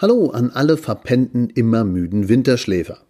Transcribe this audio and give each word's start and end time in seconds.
Hallo 0.00 0.30
an 0.30 0.48
alle 0.48 0.78
verpennten, 0.78 1.50
immer 1.50 1.84
müden 1.84 2.30
Winterschläfer. 2.30 3.02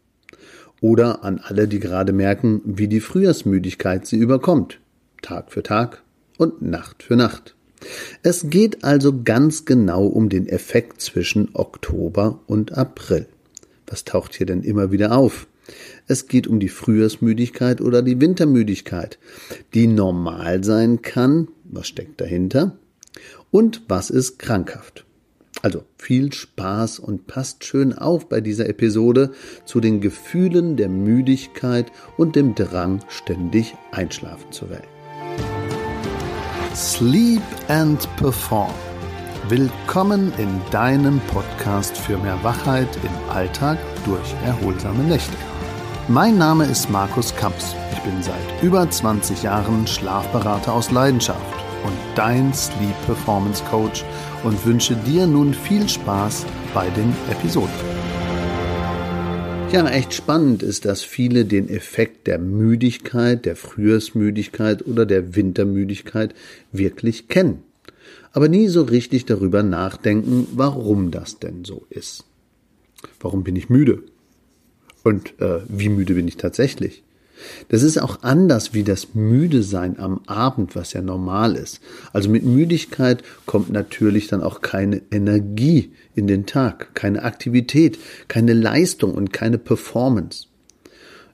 Oder 0.80 1.22
an 1.22 1.38
alle, 1.38 1.68
die 1.68 1.78
gerade 1.78 2.12
merken, 2.12 2.62
wie 2.64 2.88
die 2.88 2.98
Frühjahrsmüdigkeit 2.98 4.08
sie 4.08 4.16
überkommt. 4.16 4.80
Tag 5.22 5.52
für 5.52 5.62
Tag 5.62 6.02
und 6.36 6.62
Nacht 6.62 7.04
für 7.04 7.14
Nacht. 7.14 7.54
Es 8.24 8.50
geht 8.50 8.82
also 8.82 9.22
ganz 9.22 9.66
genau 9.66 10.04
um 10.04 10.28
den 10.28 10.48
Effekt 10.48 11.00
zwischen 11.00 11.50
Oktober 11.52 12.40
und 12.48 12.76
April. 12.76 13.28
Was 13.86 14.04
taucht 14.04 14.34
hier 14.34 14.46
denn 14.46 14.64
immer 14.64 14.90
wieder 14.90 15.16
auf? 15.16 15.46
Es 16.08 16.26
geht 16.26 16.48
um 16.48 16.58
die 16.58 16.68
Frühjahrsmüdigkeit 16.68 17.80
oder 17.80 18.02
die 18.02 18.20
Wintermüdigkeit, 18.20 19.20
die 19.74 19.86
normal 19.86 20.64
sein 20.64 21.02
kann. 21.02 21.46
Was 21.62 21.86
steckt 21.86 22.20
dahinter? 22.20 22.76
Und 23.52 23.82
was 23.86 24.10
ist 24.10 24.40
krankhaft? 24.40 25.04
Also 25.62 25.84
viel 25.98 26.32
Spaß 26.32 27.00
und 27.00 27.26
passt 27.26 27.64
schön 27.64 27.96
auf 27.96 28.28
bei 28.28 28.40
dieser 28.40 28.68
Episode 28.68 29.32
zu 29.66 29.80
den 29.80 30.00
Gefühlen 30.00 30.76
der 30.76 30.88
Müdigkeit 30.88 31.92
und 32.16 32.34
dem 32.34 32.54
Drang, 32.54 33.00
ständig 33.08 33.74
einschlafen 33.92 34.50
zu 34.52 34.70
wollen. 34.70 34.82
Sleep 36.74 37.42
and 37.68 38.08
Perform. 38.16 38.72
Willkommen 39.48 40.32
in 40.38 40.60
deinem 40.70 41.20
Podcast 41.26 41.96
für 41.96 42.16
mehr 42.16 42.42
Wachheit 42.42 42.88
im 43.02 43.30
Alltag 43.30 43.78
durch 44.06 44.32
erholsame 44.44 45.02
Nächte. 45.04 45.36
Mein 46.08 46.38
Name 46.38 46.64
ist 46.64 46.88
Markus 46.88 47.34
Kamps. 47.36 47.74
Ich 47.92 47.98
bin 48.00 48.22
seit 48.22 48.62
über 48.62 48.88
20 48.88 49.42
Jahren 49.42 49.86
Schlafberater 49.86 50.72
aus 50.72 50.90
Leidenschaft 50.90 51.59
und 51.84 51.92
dein 52.14 52.52
Sleep 52.54 52.94
Performance 53.06 53.62
Coach 53.70 54.04
und 54.44 54.64
wünsche 54.64 54.96
dir 54.96 55.26
nun 55.26 55.54
viel 55.54 55.88
Spaß 55.88 56.46
bei 56.74 56.88
den 56.90 57.14
Episoden. 57.30 57.70
Ja, 59.72 59.86
echt 59.88 60.14
spannend 60.14 60.64
ist, 60.64 60.84
dass 60.84 61.02
viele 61.02 61.44
den 61.44 61.68
Effekt 61.68 62.26
der 62.26 62.40
Müdigkeit, 62.40 63.46
der 63.46 63.54
Frühjahrsmüdigkeit 63.54 64.84
oder 64.84 65.06
der 65.06 65.36
Wintermüdigkeit 65.36 66.34
wirklich 66.72 67.28
kennen, 67.28 67.62
aber 68.32 68.48
nie 68.48 68.66
so 68.66 68.82
richtig 68.82 69.26
darüber 69.26 69.62
nachdenken, 69.62 70.48
warum 70.54 71.12
das 71.12 71.38
denn 71.38 71.64
so 71.64 71.86
ist. 71.88 72.24
Warum 73.20 73.44
bin 73.44 73.54
ich 73.54 73.70
müde? 73.70 74.02
Und 75.04 75.40
äh, 75.40 75.60
wie 75.68 75.88
müde 75.88 76.14
bin 76.14 76.26
ich 76.26 76.36
tatsächlich? 76.36 77.04
Das 77.68 77.82
ist 77.82 77.98
auch 77.98 78.22
anders 78.22 78.74
wie 78.74 78.82
das 78.82 79.14
Müdesein 79.14 79.98
am 79.98 80.20
Abend, 80.26 80.76
was 80.76 80.92
ja 80.92 81.02
normal 81.02 81.56
ist. 81.56 81.80
Also 82.12 82.28
mit 82.30 82.44
Müdigkeit 82.44 83.22
kommt 83.46 83.70
natürlich 83.70 84.28
dann 84.28 84.42
auch 84.42 84.60
keine 84.60 85.02
Energie 85.10 85.92
in 86.14 86.26
den 86.26 86.46
Tag, 86.46 86.94
keine 86.94 87.22
Aktivität, 87.22 87.98
keine 88.28 88.52
Leistung 88.52 89.14
und 89.14 89.32
keine 89.32 89.58
Performance. 89.58 90.46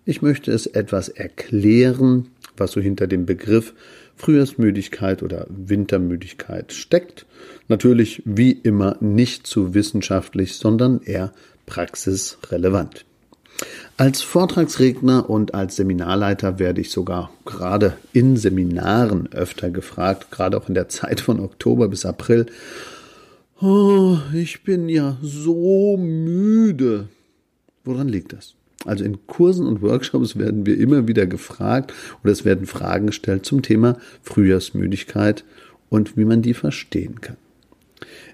Ich 0.04 0.22
möchte 0.22 0.52
es 0.52 0.66
etwas 0.66 1.08
erklären, 1.08 2.28
was 2.56 2.72
so 2.72 2.80
hinter 2.80 3.06
dem 3.06 3.27
Begriff 3.27 3.74
Frühjahrsmüdigkeit 4.16 5.22
oder 5.22 5.46
Wintermüdigkeit 5.48 6.72
steckt. 6.72 7.27
Natürlich 7.68 8.22
wie 8.24 8.52
immer 8.52 8.96
nicht 9.00 9.46
zu 9.46 9.74
wissenschaftlich, 9.74 10.56
sondern 10.56 11.00
eher 11.02 11.32
praxisrelevant. 11.66 13.05
Als 13.96 14.22
Vortragsredner 14.22 15.30
und 15.30 15.54
als 15.54 15.76
Seminarleiter 15.76 16.58
werde 16.58 16.82
ich 16.82 16.90
sogar 16.90 17.30
gerade 17.46 17.96
in 18.12 18.36
Seminaren 18.36 19.32
öfter 19.32 19.70
gefragt, 19.70 20.30
gerade 20.30 20.58
auch 20.58 20.68
in 20.68 20.74
der 20.74 20.88
Zeit 20.88 21.20
von 21.20 21.40
Oktober 21.40 21.88
bis 21.88 22.04
April. 22.04 22.46
Oh, 23.60 24.18
ich 24.34 24.64
bin 24.64 24.90
ja 24.90 25.16
so 25.22 25.96
müde. 25.96 27.08
Woran 27.84 28.08
liegt 28.08 28.34
das? 28.34 28.54
Also 28.84 29.04
in 29.04 29.27
Kursen 29.27 29.66
und 29.66 29.80
Workshops 29.80 30.38
werden 30.38 30.66
wir 30.66 30.78
immer 30.78 31.08
wieder 31.08 31.27
gefragt 31.27 31.94
oder 32.22 32.32
es 32.32 32.44
werden 32.44 32.66
Fragen 32.66 33.06
gestellt 33.06 33.46
zum 33.46 33.62
Thema 33.62 33.96
Frühjahrsmüdigkeit 34.22 35.45
und 35.89 36.16
wie 36.16 36.24
man 36.24 36.42
die 36.42 36.55
verstehen 36.55 37.20
kann. 37.20 37.36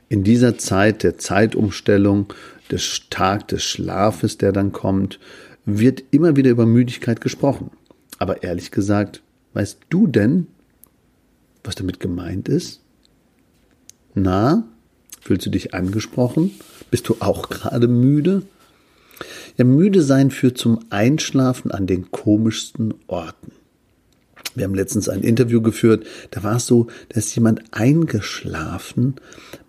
In 0.09 0.25
dieser 0.25 0.59
Zeit 0.59 1.05
der 1.05 1.17
Zeitumstellung, 1.17 2.35
des 2.73 3.03
Tag 3.11 3.49
des 3.49 3.63
Schlafes, 3.63 4.39
der 4.39 4.53
dann 4.53 4.73
kommt, 4.73 5.21
wird 5.65 6.03
immer 6.11 6.37
wieder 6.37 6.51
über 6.51 6.67
Müdigkeit 6.67 7.21
gesprochen. 7.21 7.71
Aber 8.19 8.43
ehrlich 8.43 8.71
gesagt, 8.71 9.23
weißt 9.55 9.79
du 9.91 10.07
denn, 10.07 10.47
was 11.65 11.75
damit 11.75 12.01
gemeint 12.01 12.49
ist? 12.49 12.81
Na, 14.15 14.65
fühlst 15.21 15.47
du 15.47 15.51
dich 15.51 15.75
angesprochen? 15.75 16.51
Bist 16.91 17.09
du 17.09 17.17
auch 17.21 17.49
gerade 17.49 17.89
müde? 17.89 18.43
Ja, 19.57 19.65
müde 19.65 20.03
sein 20.03 20.31
führt 20.31 20.59
zum 20.59 20.81
Einschlafen 20.91 21.71
an 21.71 21.87
den 21.87 22.11
komischsten 22.11 22.95
Orten. 23.07 23.53
Wir 24.55 24.65
haben 24.65 24.75
letztens 24.75 25.09
ein 25.09 25.23
Interview 25.23 25.63
geführt, 25.63 26.05
da 26.31 26.43
war 26.43 26.57
es 26.57 26.67
so, 26.67 26.89
da 27.09 27.19
ist 27.19 27.35
jemand 27.35 27.63
eingeschlafen 27.71 29.15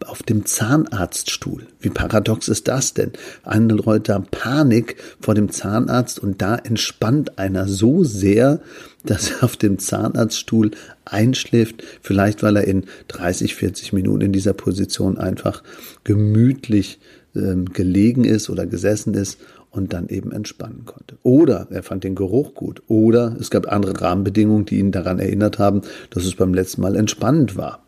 auf 0.05 0.23
dem 0.23 0.45
Zahnarztstuhl. 0.45 1.65
Wie 1.79 1.89
paradox 1.89 2.47
ist 2.47 2.67
das 2.67 2.93
denn? 2.93 3.11
Andere 3.43 3.79
Leute 3.79 4.13
haben 4.13 4.27
Panik 4.29 4.97
vor 5.21 5.35
dem 5.35 5.49
Zahnarzt 5.49 6.19
und 6.19 6.41
da 6.41 6.55
entspannt 6.55 7.39
einer 7.39 7.67
so 7.67 8.03
sehr, 8.03 8.61
dass 9.05 9.31
er 9.31 9.43
auf 9.43 9.57
dem 9.57 9.79
Zahnarztstuhl 9.79 10.71
einschläft, 11.05 11.83
vielleicht 12.01 12.43
weil 12.43 12.57
er 12.57 12.65
in 12.65 12.85
30, 13.09 13.55
40 13.55 13.93
Minuten 13.93 14.21
in 14.21 14.33
dieser 14.33 14.53
Position 14.53 15.17
einfach 15.17 15.63
gemütlich 16.03 16.99
ähm, 17.35 17.65
gelegen 17.65 18.23
ist 18.25 18.49
oder 18.49 18.65
gesessen 18.65 19.13
ist 19.13 19.39
und 19.73 19.91
dann 19.91 20.07
eben 20.07 20.31
entspannen 20.31 20.85
konnte. 20.85 21.17
Oder 21.23 21.67
er 21.71 21.83
fand 21.83 22.03
den 22.03 22.15
Geruch 22.15 22.53
gut. 22.53 22.83
Oder 22.87 23.35
es 23.39 23.49
gab 23.49 23.69
andere 23.71 23.99
Rahmenbedingungen, 23.99 24.65
die 24.65 24.77
ihn 24.77 24.91
daran 24.91 25.19
erinnert 25.19 25.59
haben, 25.59 25.81
dass 26.11 26.25
es 26.25 26.35
beim 26.35 26.53
letzten 26.53 26.81
Mal 26.81 26.95
entspannend 26.95 27.57
war. 27.57 27.83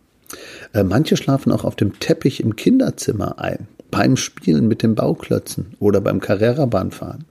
Äh, 0.73 0.83
manche 0.83 1.15
schlafen 1.15 1.51
auch 1.51 1.63
auf 1.63 1.75
dem 1.75 1.99
Teppich 1.99 2.41
im 2.41 2.55
Kinderzimmer 2.55 3.39
ein, 3.39 3.67
beim 3.91 4.17
Spielen 4.17 4.67
mit 4.67 4.81
den 4.81 4.95
Bauklötzen 4.95 5.75
oder 5.79 6.01
beim 6.01 6.19
Carrera-Bahnfahren. 6.19 7.25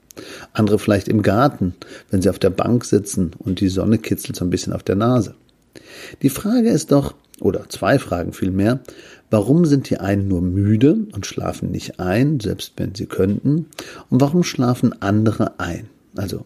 Andere 0.52 0.78
vielleicht 0.78 1.08
im 1.08 1.22
Garten, 1.22 1.74
wenn 2.10 2.22
sie 2.22 2.30
auf 2.30 2.38
der 2.38 2.50
Bank 2.50 2.84
sitzen 2.84 3.32
und 3.36 3.60
die 3.60 3.68
Sonne 3.68 3.98
kitzelt 3.98 4.36
so 4.36 4.44
ein 4.44 4.50
bisschen 4.50 4.72
auf 4.72 4.84
der 4.84 4.94
Nase. 4.94 5.34
Die 6.22 6.30
Frage 6.30 6.70
ist 6.70 6.92
doch, 6.92 7.14
oder 7.40 7.68
zwei 7.68 7.98
Fragen 7.98 8.32
vielmehr, 8.32 8.80
Warum 9.34 9.64
sind 9.64 9.90
die 9.90 9.98
einen 9.98 10.28
nur 10.28 10.42
müde 10.42 11.08
und 11.12 11.26
schlafen 11.26 11.72
nicht 11.72 11.98
ein, 11.98 12.38
selbst 12.38 12.74
wenn 12.76 12.94
sie 12.94 13.06
könnten? 13.06 13.66
Und 14.08 14.20
warum 14.20 14.44
schlafen 14.44 15.02
andere 15.02 15.58
ein? 15.58 15.88
Also, 16.14 16.44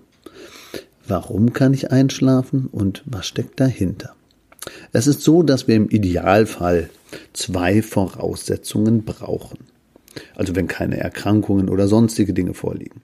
warum 1.07 1.53
kann 1.53 1.75
ich 1.75 1.91
einschlafen 1.91 2.67
und 2.73 3.03
was 3.05 3.27
steckt 3.27 3.61
dahinter? 3.61 4.15
Es 4.93 5.07
ist 5.07 5.21
so, 5.21 5.43
dass 5.43 5.69
wir 5.69 5.77
im 5.77 5.91
Idealfall 5.91 6.89
zwei 7.35 7.83
Voraussetzungen 7.83 9.05
brauchen. 9.05 9.59
Also 10.35 10.57
wenn 10.57 10.69
keine 10.69 10.99
Erkrankungen 10.99 11.69
oder 11.69 11.89
sonstige 11.89 12.33
Dinge 12.33 12.55
vorliegen. 12.55 13.03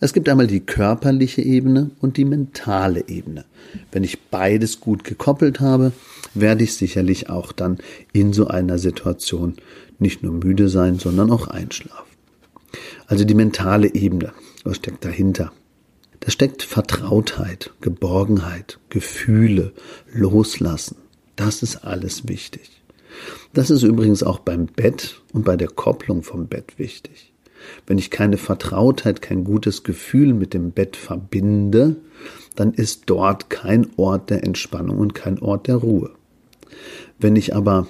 Es 0.00 0.12
gibt 0.12 0.28
einmal 0.28 0.46
die 0.46 0.60
körperliche 0.60 1.42
Ebene 1.42 1.90
und 2.00 2.16
die 2.16 2.24
mentale 2.24 3.08
Ebene. 3.08 3.44
Wenn 3.90 4.04
ich 4.04 4.20
beides 4.30 4.80
gut 4.80 5.04
gekoppelt 5.04 5.60
habe, 5.60 5.92
werde 6.34 6.64
ich 6.64 6.74
sicherlich 6.74 7.30
auch 7.30 7.52
dann 7.52 7.78
in 8.12 8.32
so 8.32 8.46
einer 8.46 8.78
Situation 8.78 9.54
nicht 9.98 10.22
nur 10.22 10.32
müde 10.32 10.68
sein, 10.68 10.98
sondern 10.98 11.30
auch 11.30 11.48
einschlafen. 11.48 12.12
Also 13.06 13.24
die 13.24 13.34
mentale 13.34 13.94
Ebene, 13.94 14.32
was 14.64 14.76
steckt 14.76 15.04
dahinter? 15.04 15.52
Da 16.20 16.30
steckt 16.30 16.62
Vertrautheit, 16.62 17.72
Geborgenheit, 17.80 18.78
Gefühle, 18.90 19.72
Loslassen. 20.12 20.96
Das 21.36 21.62
ist 21.62 21.84
alles 21.84 22.28
wichtig. 22.28 22.81
Das 23.52 23.70
ist 23.70 23.82
übrigens 23.82 24.22
auch 24.22 24.38
beim 24.38 24.66
Bett 24.66 25.20
und 25.32 25.44
bei 25.44 25.56
der 25.56 25.68
Kopplung 25.68 26.22
vom 26.22 26.46
Bett 26.46 26.78
wichtig. 26.78 27.32
Wenn 27.86 27.98
ich 27.98 28.10
keine 28.10 28.38
Vertrautheit, 28.38 29.22
kein 29.22 29.44
gutes 29.44 29.84
Gefühl 29.84 30.34
mit 30.34 30.54
dem 30.54 30.72
Bett 30.72 30.96
verbinde, 30.96 31.96
dann 32.56 32.72
ist 32.72 33.04
dort 33.06 33.50
kein 33.50 33.86
Ort 33.96 34.30
der 34.30 34.44
Entspannung 34.44 34.98
und 34.98 35.14
kein 35.14 35.38
Ort 35.40 35.68
der 35.68 35.76
Ruhe. 35.76 36.10
Wenn 37.18 37.36
ich 37.36 37.54
aber 37.54 37.86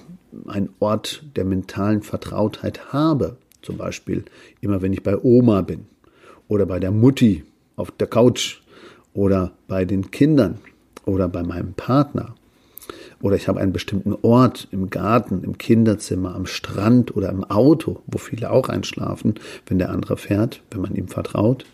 einen 0.47 0.71
Ort 0.81 1.25
der 1.37 1.45
mentalen 1.45 2.03
Vertrautheit 2.03 2.93
habe, 2.93 3.37
zum 3.63 3.77
Beispiel 3.77 4.25
immer 4.61 4.83
wenn 4.83 4.93
ich 4.93 5.03
bei 5.03 5.17
Oma 5.17 5.63
bin 5.63 5.87
oder 6.49 6.67
bei 6.67 6.81
der 6.81 6.91
Mutti 6.91 7.45
auf 7.77 7.91
der 7.93 8.07
Couch 8.07 8.61
oder 9.15 9.53
bei 9.69 9.85
den 9.85 10.11
Kindern 10.11 10.59
oder 11.07 11.29
bei 11.29 11.43
meinem 11.43 11.75
Partner 11.75 12.35
oder 13.23 13.37
ich 13.37 13.49
habe 13.49 13.61
einen 13.61 13.73
bestimmten 13.73 14.15
Ort 14.23 14.69
im 14.73 14.91
Garten, 14.91 15.43
im 15.45 15.57
Kinderzimmer, 15.57 16.35
am 16.35 16.45
Strand 16.45 17.17
oder 17.17 17.31
im 17.31 17.45
Auto, 17.45 18.01
wo 18.07 18.19
viele 18.19 18.51
auch 18.51 18.69
einschlafen, 18.69 19.37
wenn 19.67 19.79
der 19.79 19.91
andere 19.91 20.17
fährt, 20.17 20.61
wenn 20.71 20.83
man 20.83 20.95
ihm 20.95 21.09
vertraut, 21.09 21.65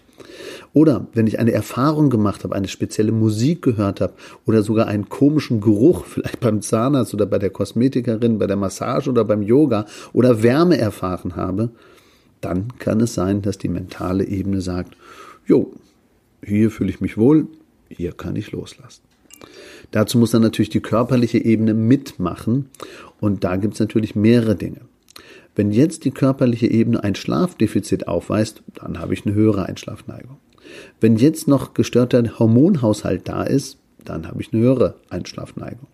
oder 0.73 1.07
wenn 1.15 1.27
ich 1.27 1.39
eine 1.39 1.53
Erfahrung 1.53 2.11
gemacht 2.11 2.45
habe, 2.45 2.55
eine 2.55 2.69
spezielle 2.69 3.13
Musik 3.13 3.63
gehört 3.63 4.01
habe 4.01 4.13
oder 4.47 4.63
sogar 4.63 4.87
einen 4.87 5.09
komischen 5.09 5.61
Geruch, 5.61 6.05
vielleicht 6.07 6.41
beim 6.41 6.61
Zahnarzt 6.61 7.15
oder 7.15 7.27
bei 7.27 7.39
der 7.39 7.51
Kosmetikerin, 7.51 8.39
bei 8.39 8.47
der 8.47 8.57
Massage 8.57 9.11
oder 9.11 9.25
beim 9.25 9.43
Yoga 9.43 9.87
oder 10.13 10.43
Wärme 10.43 10.79
erfahren 10.79 11.37
habe, 11.37 11.71
dann 12.41 12.77
kann 12.79 13.01
es 13.01 13.15
sein, 13.15 13.43
dass 13.43 13.59
die 13.59 13.69
mentale 13.69 14.25
Ebene 14.25 14.61
sagt, 14.61 14.97
jo, 15.47 15.73
hier 16.45 16.71
fühle 16.71 16.91
ich 16.91 17.01
mich 17.01 17.17
wohl, 17.17 17.49
hier 17.89 18.13
kann 18.13 18.37
ich 18.37 18.53
loslassen. 18.53 19.08
Dazu 19.91 20.19
muss 20.19 20.33
dann 20.33 20.43
natürlich 20.43 20.71
die 20.71 20.81
körperliche 20.81 21.39
Ebene 21.39 21.75
mitmachen 21.75 22.69
und 23.21 23.45
da 23.45 23.57
gibt 23.57 23.75
es 23.75 23.81
natürlich 23.81 24.15
mehrere 24.15 24.57
Dinge. 24.57 24.81
Wenn 25.55 25.73
jetzt 25.73 26.05
die 26.05 26.11
körperliche 26.11 26.69
Ebene 26.69 27.03
ein 27.03 27.15
Schlafdefizit 27.15 28.07
aufweist, 28.07 28.63
dann 28.75 29.01
habe 29.01 29.15
ich 29.15 29.27
eine 29.27 29.35
höhere 29.35 29.67
Einschlafneigung. 29.67 30.37
Wenn 31.01 31.17
jetzt 31.17 31.49
noch 31.49 31.75
gestörter 31.75 32.39
Hormonhaushalt 32.39 33.29
da 33.29 33.43
ist, 33.43 33.79
dann 34.05 34.29
habe 34.29 34.41
ich 34.41 34.53
eine 34.53 34.63
höhere 34.63 34.95
Einschlafneigung. 35.11 35.89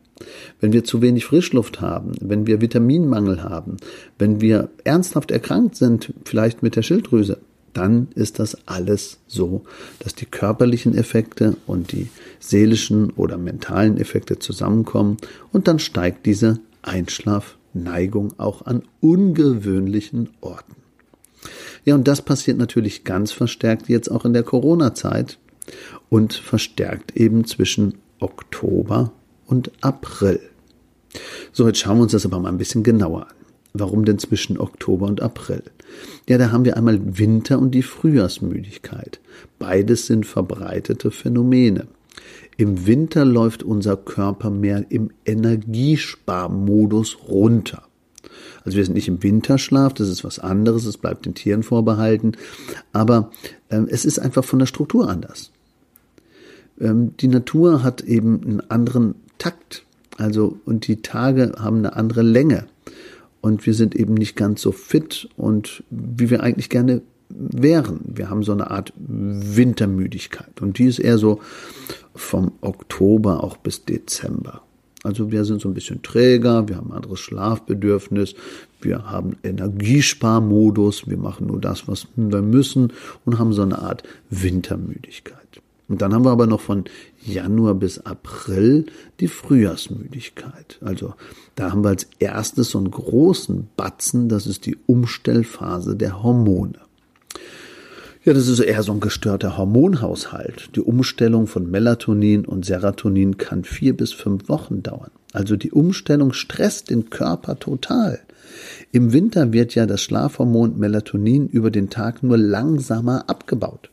Wenn 0.61 0.73
wir 0.73 0.85
zu 0.85 1.03
wenig 1.03 1.25
Frischluft 1.25 1.81
haben, 1.81 2.13
wenn 2.21 2.47
wir 2.47 2.61
Vitaminmangel 2.61 3.43
haben, 3.43 3.79
wenn 4.19 4.41
wir 4.41 4.69
ernsthaft 4.85 5.31
erkrankt 5.31 5.77
sind, 5.77 6.13
vielleicht 6.25 6.63
mit 6.63 6.77
der 6.77 6.83
Schilddrüse, 6.83 7.39
dann 7.75 8.09
ist 8.15 8.39
das 8.39 8.57
alles 8.67 9.19
so, 9.27 9.65
dass 9.99 10.15
die 10.15 10.27
körperlichen 10.27 10.97
Effekte 10.97 11.57
und 11.67 11.93
die 11.93 12.09
seelischen 12.41 13.11
oder 13.11 13.37
mentalen 13.37 13.99
Effekte 13.99 14.39
zusammenkommen 14.39 15.19
und 15.53 15.69
dann 15.69 15.79
steigt 15.79 16.27
diese 16.27 16.61
Einschlafneigung 16.83 18.35
auch 18.39 18.67
an 18.67 18.83
ungewöhnlichen 19.01 20.31
Orten. 20.41 20.77
Ja, 21.85 21.95
und 21.95 22.09
das 22.09 22.23
passiert 22.23 22.57
natürlich 22.57 23.05
ganz 23.05 23.33
verstärkt 23.33 23.89
jetzt 23.89 24.11
auch 24.11 24.25
in 24.25 24.33
der 24.33 24.43
Corona-Zeit 24.43 25.39
und 26.09 26.33
verstärkt 26.33 27.17
eben 27.17 27.45
zwischen 27.45 27.95
Oktober 28.21 29.13
und 29.47 29.71
April. 29.83 30.41
So, 31.53 31.67
jetzt 31.67 31.79
schauen 31.79 31.99
wir 31.99 32.05
uns 32.05 32.13
das 32.13 32.25
aber 32.25 32.41
mal 32.41 32.49
ein 32.49 32.59
bisschen 32.59 32.83
genauer 32.83 33.29
an. 33.29 33.44
Warum 33.77 34.05
denn 34.05 34.21
zwischen 34.21 34.57
Oktober 34.57 35.07
und 35.07 35.21
April? 35.21 35.65
Ja, 36.29 36.39
da 36.39 36.53
haben 36.53 36.65
wir 36.65 36.77
einmal 36.77 37.19
Winter 37.19 37.59
und 37.59 37.73
die 37.73 37.83
Frühjahrsmüdigkeit. 37.83 39.19
Beides 39.59 40.07
sind 40.07 40.27
verbreitete 40.27 41.11
Phänomene. 41.11 41.89
Im 42.57 42.87
Winter 42.87 43.25
läuft 43.25 43.65
unser 43.65 43.97
Körper 43.97 44.51
mehr 44.51 44.85
im 44.91 45.11
Energiesparmodus 45.25 47.19
runter. 47.29 47.83
Also 48.65 48.77
wir 48.77 48.85
sind 48.85 48.95
nicht 48.95 49.09
im 49.09 49.25
Winterschlaf, 49.25 49.93
das 49.93 50.09
ist 50.09 50.23
was 50.23 50.39
anderes, 50.39 50.87
es 50.87 50.97
bleibt 50.97 51.27
den 51.27 51.35
Tieren 51.35 51.65
vorbehalten, 51.65 52.37
aber 52.93 53.33
äh, 53.71 53.83
es 53.89 54.05
ist 54.05 54.21
einfach 54.21 54.45
von 54.45 54.61
der 54.61 54.67
Struktur 54.67 55.09
anders. 55.11 55.51
Ähm, 56.81 57.17
die 57.19 57.29
Natur 57.29 57.83
hat 57.83 58.03
eben 58.03 58.41
einen 58.41 58.71
anderen 58.71 59.17
Takt, 59.39 59.85
also 60.17 60.59
und 60.65 60.87
die 60.87 61.03
Tage 61.03 61.55
haben 61.59 61.79
eine 61.79 61.97
andere 61.97 62.23
Länge 62.23 62.67
und 63.45 63.67
wir 63.67 63.75
sind 63.75 63.95
eben 63.95 64.15
nicht 64.15 64.37
ganz 64.37 64.63
so 64.63 64.73
fit 64.73 65.29
und 65.37 65.85
wie 65.91 66.31
wir 66.31 66.43
eigentlich 66.43 66.71
gerne 66.71 67.03
wären. 67.29 68.01
Wir 68.03 68.31
haben 68.31 68.43
so 68.43 68.53
eine 68.53 68.71
Art 68.71 68.95
Wintermüdigkeit 68.97 70.63
und 70.63 70.79
die 70.79 70.87
ist 70.87 70.99
eher 70.99 71.19
so 71.19 71.41
vom 72.15 72.53
Oktober 72.63 73.45
auch 73.45 73.59
bis 73.59 73.85
Dezember. 73.85 74.63
Also 75.03 75.31
wir 75.31 75.45
sind 75.45 75.61
so 75.61 75.69
ein 75.69 75.75
bisschen 75.75 76.01
träger, 76.01 76.67
wir 76.69 76.77
haben 76.77 76.91
ein 76.91 76.97
anderes 76.97 77.21
Schlafbedürfnis, 77.21 78.35
wir 78.81 79.11
haben 79.11 79.37
Energiesparmodus, 79.43 81.07
wir 81.07 81.19
machen 81.19 81.49
nur 81.49 81.61
das, 81.61 81.87
was 81.87 82.07
wir 82.17 82.41
müssen 82.41 82.95
und 83.27 83.39
haben 83.39 83.53
so 83.53 83.61
eine 83.61 83.79
Art 83.79 84.05
Wintermüdigkeit. 84.31 85.44
Und 85.89 86.01
dann 86.01 86.15
haben 86.15 86.25
wir 86.25 86.31
aber 86.31 86.47
noch 86.47 86.61
von 86.61 86.85
Januar 87.25 87.75
bis 87.75 87.99
April 87.99 88.87
die 89.21 89.29
Frühjahrsmüdigkeit. 89.29 90.79
Also 90.81 91.15
da 91.57 91.73
haben 91.73 91.85
wir 91.85 91.91
als 91.91 92.07
erstes 92.19 92.71
so 92.71 92.79
einen 92.79 92.91
großen 92.91 93.69
Batzen, 93.77 94.29
das 94.29 94.47
ist 94.47 94.65
die 94.65 94.79
Umstellphase 94.87 95.95
der 95.95 96.23
Hormone. 96.23 96.79
Ja, 98.25 98.33
das 98.33 98.49
ist 98.49 98.61
eher 98.61 98.83
so 98.83 98.93
ein 98.93 99.01
gestörter 99.01 99.59
Hormonhaushalt. 99.59 100.71
Die 100.75 100.81
Umstellung 100.81 101.47
von 101.47 101.71
Melatonin 101.71 102.47
und 102.47 102.65
Serotonin 102.65 103.37
kann 103.37 103.65
vier 103.65 103.95
bis 103.95 104.15
fünf 104.15 104.49
Wochen 104.49 104.83
dauern. 104.83 105.11
Also 105.35 105.57
die 105.57 105.73
Umstellung 105.73 106.33
stresst 106.33 106.89
den 106.89 107.11
Körper 107.11 107.59
total. 107.59 108.21
Im 108.93 109.13
Winter 109.13 109.53
wird 109.53 109.75
ja 109.75 109.85
das 109.85 110.01
Schlafhormon 110.01 110.79
Melatonin 110.79 111.49
über 111.49 111.71
den 111.71 111.91
Tag 111.91 112.23
nur 112.23 112.39
langsamer 112.39 113.29
abgebaut. 113.29 113.91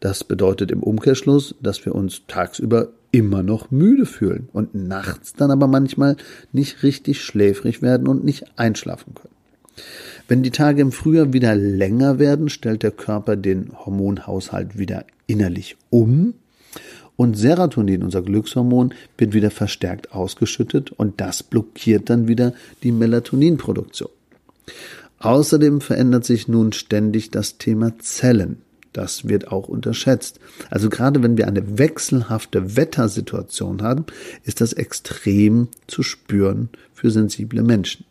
Das 0.00 0.24
bedeutet 0.24 0.70
im 0.70 0.82
Umkehrschluss, 0.82 1.54
dass 1.60 1.84
wir 1.84 1.94
uns 1.94 2.22
tagsüber 2.26 2.88
immer 3.10 3.42
noch 3.42 3.70
müde 3.70 4.06
fühlen 4.06 4.48
und 4.52 4.74
nachts 4.74 5.32
dann 5.32 5.50
aber 5.50 5.66
manchmal 5.66 6.16
nicht 6.52 6.82
richtig 6.82 7.22
schläfrig 7.22 7.82
werden 7.82 8.08
und 8.08 8.24
nicht 8.24 8.44
einschlafen 8.56 9.14
können. 9.14 9.34
Wenn 10.28 10.42
die 10.42 10.50
Tage 10.50 10.82
im 10.82 10.92
Frühjahr 10.92 11.32
wieder 11.32 11.54
länger 11.54 12.18
werden, 12.18 12.48
stellt 12.48 12.82
der 12.82 12.90
Körper 12.90 13.36
den 13.36 13.70
Hormonhaushalt 13.84 14.78
wieder 14.78 15.04
innerlich 15.26 15.76
um 15.90 16.34
und 17.16 17.36
Serotonin, 17.36 18.02
unser 18.02 18.22
Glückshormon, 18.22 18.92
wird 19.16 19.32
wieder 19.32 19.50
verstärkt 19.50 20.12
ausgeschüttet 20.12 20.92
und 20.92 21.20
das 21.20 21.42
blockiert 21.42 22.10
dann 22.10 22.28
wieder 22.28 22.52
die 22.82 22.92
Melatoninproduktion. 22.92 24.10
Außerdem 25.18 25.80
verändert 25.80 26.24
sich 26.24 26.46
nun 26.46 26.72
ständig 26.72 27.30
das 27.30 27.56
Thema 27.56 27.98
Zellen. 27.98 28.58
Das 28.96 29.28
wird 29.28 29.48
auch 29.48 29.68
unterschätzt. 29.68 30.40
Also 30.70 30.88
gerade 30.88 31.22
wenn 31.22 31.36
wir 31.36 31.46
eine 31.46 31.78
wechselhafte 31.78 32.76
Wettersituation 32.76 33.82
haben, 33.82 34.06
ist 34.44 34.62
das 34.62 34.72
extrem 34.72 35.68
zu 35.86 36.02
spüren 36.02 36.70
für 36.94 37.10
sensible 37.10 37.62
Menschen. 37.62 38.06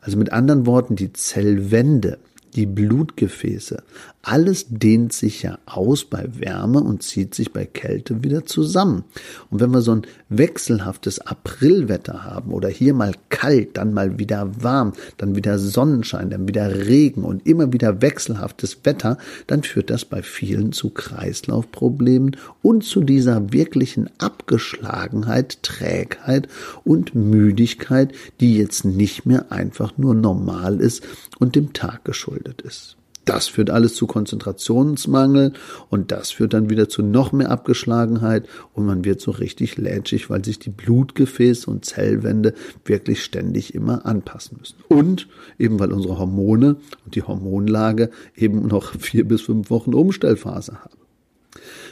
Also 0.00 0.16
mit 0.16 0.30
anderen 0.30 0.64
Worten, 0.64 0.94
die 0.94 1.12
Zellwände, 1.12 2.18
die 2.56 2.66
Blutgefäße, 2.66 3.82
alles 4.22 4.66
dehnt 4.68 5.12
sich 5.12 5.42
ja 5.42 5.58
aus 5.66 6.04
bei 6.04 6.26
Wärme 6.38 6.80
und 6.80 7.02
zieht 7.02 7.34
sich 7.34 7.52
bei 7.52 7.64
Kälte 7.64 8.24
wieder 8.24 8.44
zusammen. 8.44 9.04
Und 9.50 9.60
wenn 9.60 9.70
wir 9.70 9.82
so 9.82 9.92
ein 9.92 10.02
wechselhaftes 10.28 11.20
Aprilwetter 11.20 12.24
haben 12.24 12.52
oder 12.52 12.68
hier 12.68 12.94
mal 12.94 13.12
kalt, 13.28 13.76
dann 13.76 13.92
mal 13.92 14.18
wieder 14.18 14.50
warm, 14.62 14.94
dann 15.18 15.36
wieder 15.36 15.58
Sonnenschein, 15.58 16.30
dann 16.30 16.48
wieder 16.48 16.86
Regen 16.86 17.22
und 17.22 17.46
immer 17.46 17.72
wieder 17.72 18.02
wechselhaftes 18.02 18.80
Wetter, 18.84 19.18
dann 19.46 19.62
führt 19.62 19.90
das 19.90 20.04
bei 20.04 20.22
vielen 20.22 20.72
zu 20.72 20.90
Kreislaufproblemen 20.90 22.36
und 22.62 22.84
zu 22.84 23.02
dieser 23.02 23.52
wirklichen 23.52 24.10
Abgeschlagenheit, 24.18 25.62
Trägheit 25.62 26.48
und 26.84 27.14
Müdigkeit, 27.14 28.12
die 28.40 28.56
jetzt 28.56 28.84
nicht 28.84 29.26
mehr 29.26 29.52
einfach 29.52 29.98
nur 29.98 30.14
normal 30.14 30.80
ist 30.80 31.04
und 31.38 31.54
dem 31.54 31.72
Tag 31.74 32.04
geschuldet 32.04 32.45
ist. 32.62 32.96
Das 33.26 33.48
führt 33.48 33.70
alles 33.70 33.96
zu 33.96 34.06
Konzentrationsmangel 34.06 35.52
und 35.90 36.12
das 36.12 36.30
führt 36.30 36.54
dann 36.54 36.70
wieder 36.70 36.88
zu 36.88 37.02
noch 37.02 37.32
mehr 37.32 37.50
Abgeschlagenheit 37.50 38.48
und 38.72 38.86
man 38.86 39.04
wird 39.04 39.20
so 39.20 39.32
richtig 39.32 39.76
lätschig, 39.76 40.30
weil 40.30 40.44
sich 40.44 40.60
die 40.60 40.70
Blutgefäße 40.70 41.68
und 41.68 41.84
Zellwände 41.84 42.54
wirklich 42.84 43.24
ständig 43.24 43.74
immer 43.74 44.06
anpassen 44.06 44.58
müssen. 44.60 44.76
Und 44.88 45.26
eben 45.58 45.80
weil 45.80 45.90
unsere 45.90 46.20
Hormone 46.20 46.76
und 47.04 47.16
die 47.16 47.24
Hormonlage 47.24 48.10
eben 48.36 48.68
noch 48.68 48.92
vier 48.98 49.26
bis 49.26 49.42
fünf 49.42 49.70
Wochen 49.70 49.92
Umstellphase 49.92 50.84
haben. 50.84 50.96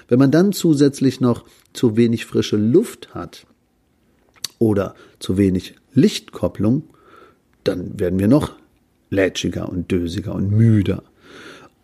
Wenn 0.07 0.21
man 0.21 0.31
dann 0.31 0.53
zusätzlich 0.53 1.21
noch 1.21 1.45
zu 1.73 1.97
wenig 1.97 2.27
frische 2.27 2.57
Luft 2.57 3.13
hat 3.13 3.45
oder 4.61 4.95
zu 5.19 5.37
wenig 5.37 5.75
Lichtkopplung, 5.95 6.85
dann 7.65 7.99
werden 7.99 8.21
wir 8.21 8.29
noch 8.29 8.53
lätschiger 9.11 9.69
und 9.69 9.91
dösiger 9.91 10.35
und 10.35 10.51
müder. 10.51 11.03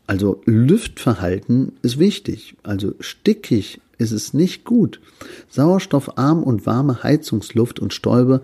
Also 0.06 0.42
Lüftverhalten 0.44 1.72
ist 1.82 1.98
wichtig. 1.98 2.56
Also 2.62 2.94
stickig 3.00 3.80
ist 3.98 4.12
es 4.12 4.34
nicht 4.34 4.64
gut. 4.64 5.00
Sauerstoffarm 5.50 6.42
und 6.42 6.66
warme 6.66 7.02
Heizungsluft 7.02 7.78
und 7.78 7.94
Stäube, 7.94 8.42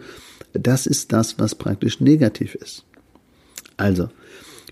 das 0.52 0.87
ist 0.87 1.12
das, 1.12 1.38
was 1.38 1.54
praktisch 1.54 2.00
negativ 2.00 2.54
ist. 2.54 2.85
Also, 3.76 4.09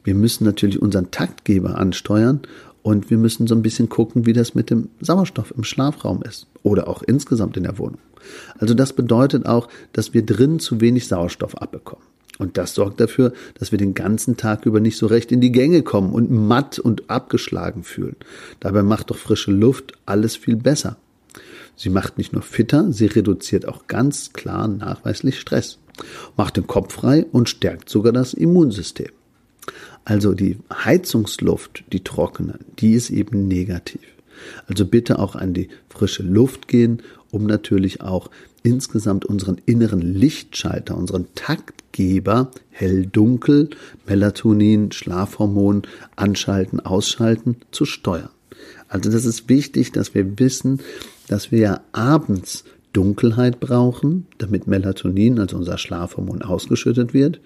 wir 0.05 0.15
müssen 0.15 0.45
natürlich 0.45 0.81
unseren 0.81 1.11
Taktgeber 1.11 1.79
ansteuern 1.79 2.43
und 2.83 3.11
wir 3.11 3.17
müssen 3.17 3.47
so 3.47 3.55
ein 3.55 3.63
bisschen 3.63 3.89
gucken, 3.89 4.27
wie 4.27 4.33
das 4.35 4.55
mit 4.55 4.71
dem 4.71 4.91
Sauerstoff 5.01 5.53
im 5.57 5.65
Schlafraum 5.65 6.23
ist 6.23 6.47
oder 6.63 6.87
auch 6.89 7.03
insgesamt 7.03 7.57
in 7.57 7.63
der 7.63 7.79
Wohnung. 7.79 7.99
Also 8.59 8.75
das 8.75 8.93
bedeutet 8.93 9.47
auch, 9.47 9.69
dass 9.93 10.15
wir 10.15 10.25
drin 10.25 10.59
zu 10.59 10.81
wenig 10.81 11.09
Sauerstoff 11.09 11.57
abbekommen. 11.57 12.05
Und 12.39 12.59
das 12.59 12.75
sorgt 12.75 13.01
dafür, 13.01 13.33
dass 13.59 13.71
wir 13.71 13.79
den 13.79 13.95
ganzen 13.95 14.37
Tag 14.37 14.67
über 14.67 14.81
nicht 14.81 14.97
so 14.97 15.07
recht 15.07 15.31
in 15.31 15.41
die 15.41 15.53
Gänge 15.53 15.83
kommen 15.83 16.13
und 16.13 16.31
matt 16.31 16.79
und 16.79 17.09
abgeschlagen 17.09 17.85
fühlen. 17.85 18.17
Dabei 18.61 18.83
macht 18.83 19.11
doch 19.11 19.17
frische 19.17 19.53
Luft 19.53 19.93
alles 20.05 20.37
viel 20.37 20.57
besser. 20.57 20.97
Sie 21.77 21.91
macht 21.91 22.19
nicht 22.19 22.33
nur 22.33 22.43
fitter, 22.43 22.93
sie 22.93 23.07
reduziert 23.07 23.67
auch 23.67 23.87
ganz 23.87 24.33
klar 24.33 24.69
nachweislich 24.69 25.41
Stress, 25.41 25.79
macht 26.37 26.57
den 26.57 26.67
Kopf 26.67 26.95
frei 26.95 27.27
und 27.33 27.49
stärkt 27.49 27.89
sogar 27.89 28.13
das 28.13 28.35
Immunsystem. 28.35 29.11
Also 30.05 30.35
die 30.35 30.59
Heizungsluft, 30.73 31.85
die 31.93 32.05
trockene, 32.05 32.59
die 32.79 32.93
ist 32.93 33.11
eben 33.11 33.49
negativ. 33.49 34.03
Also 34.69 34.85
bitte 34.85 35.19
auch 35.19 35.37
an 35.37 35.55
die 35.55 35.69
frische 35.89 36.23
Luft 36.23 36.69
gehen, 36.69 37.03
um 37.31 37.47
natürlich 37.47 38.01
auch 38.03 38.31
insgesamt 38.63 39.25
unseren 39.25 39.61
inneren 39.67 40.01
Lichtschalter, 40.01 40.97
unseren 40.97 41.27
Takt 41.35 41.84
Geber 41.95 42.51
hell-dunkel, 42.71 43.71
Melatonin, 44.05 44.91
Schlafhormon 44.91 45.83
anschalten, 46.17 46.81
ausschalten 46.81 47.59
zu 47.71 47.85
steuern. 47.85 48.31
Also 48.89 49.13
das 49.13 49.25
ist 49.25 49.49
wichtig, 49.49 49.93
dass 49.93 50.13
wir 50.13 50.41
wissen, 50.41 50.81
dass 51.29 51.53
wir 51.53 51.61
ja 51.61 51.81
abends 51.93 52.65
Dunkelheit 52.93 53.61
brauchen, 53.61 54.27
damit 54.39 54.67
Melatonin, 54.67 55.39
also 55.39 55.57
unser 55.57 55.79
Schlafhormon, 55.79 56.43
ausgeschüttet 56.43 57.15
wird 57.15 57.41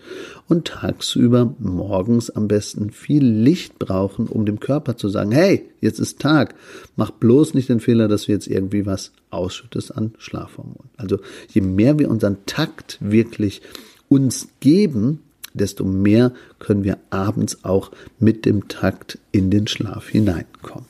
und 0.47 0.67
tagsüber 0.67 1.55
morgens 1.59 2.31
am 2.31 2.49
besten 2.49 2.91
viel 2.91 3.25
Licht 3.25 3.79
brauchen, 3.79 4.29
um 4.29 4.47
dem 4.47 4.61
Körper 4.61 4.97
zu 4.97 5.11
sagen, 5.11 5.33
hey, 5.33 5.69
jetzt 5.81 6.01
ist 6.01 6.21
Tag, 6.21 6.55
mach 6.97 7.11
bloß 7.11 7.53
nicht 7.53 7.69
den 7.69 7.81
Fehler, 7.81 8.09
dass 8.09 8.25
du 8.25 8.33
jetzt 8.33 8.47
irgendwie 8.47 8.87
was 8.87 9.13
ausschüttest 9.31 9.95
an 9.95 10.15
Schlafhormon. 10.19 10.89
Also 10.97 11.19
je 11.49 11.61
mehr 11.61 11.99
wir 11.99 12.11
unseren 12.11 12.39
Takt 12.47 12.99
wirklich 13.01 13.61
uns 14.09 14.49
geben, 14.61 15.21
desto 15.55 15.85
mehr 15.85 16.33
können 16.59 16.85
wir 16.85 16.99
abends 17.11 17.65
auch 17.65 17.91
mit 18.19 18.45
dem 18.45 18.69
Takt 18.69 19.19
in 19.33 19.51
den 19.51 19.67
Schlaf 19.67 20.09
hineinkommen. 20.09 20.87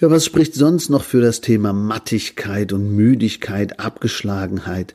Ja, 0.00 0.10
was 0.10 0.24
spricht 0.24 0.54
sonst 0.54 0.90
noch 0.90 1.04
für 1.04 1.20
das 1.20 1.40
Thema 1.40 1.72
Mattigkeit 1.72 2.72
und 2.72 2.94
Müdigkeit, 2.94 3.78
Abgeschlagenheit? 3.78 4.94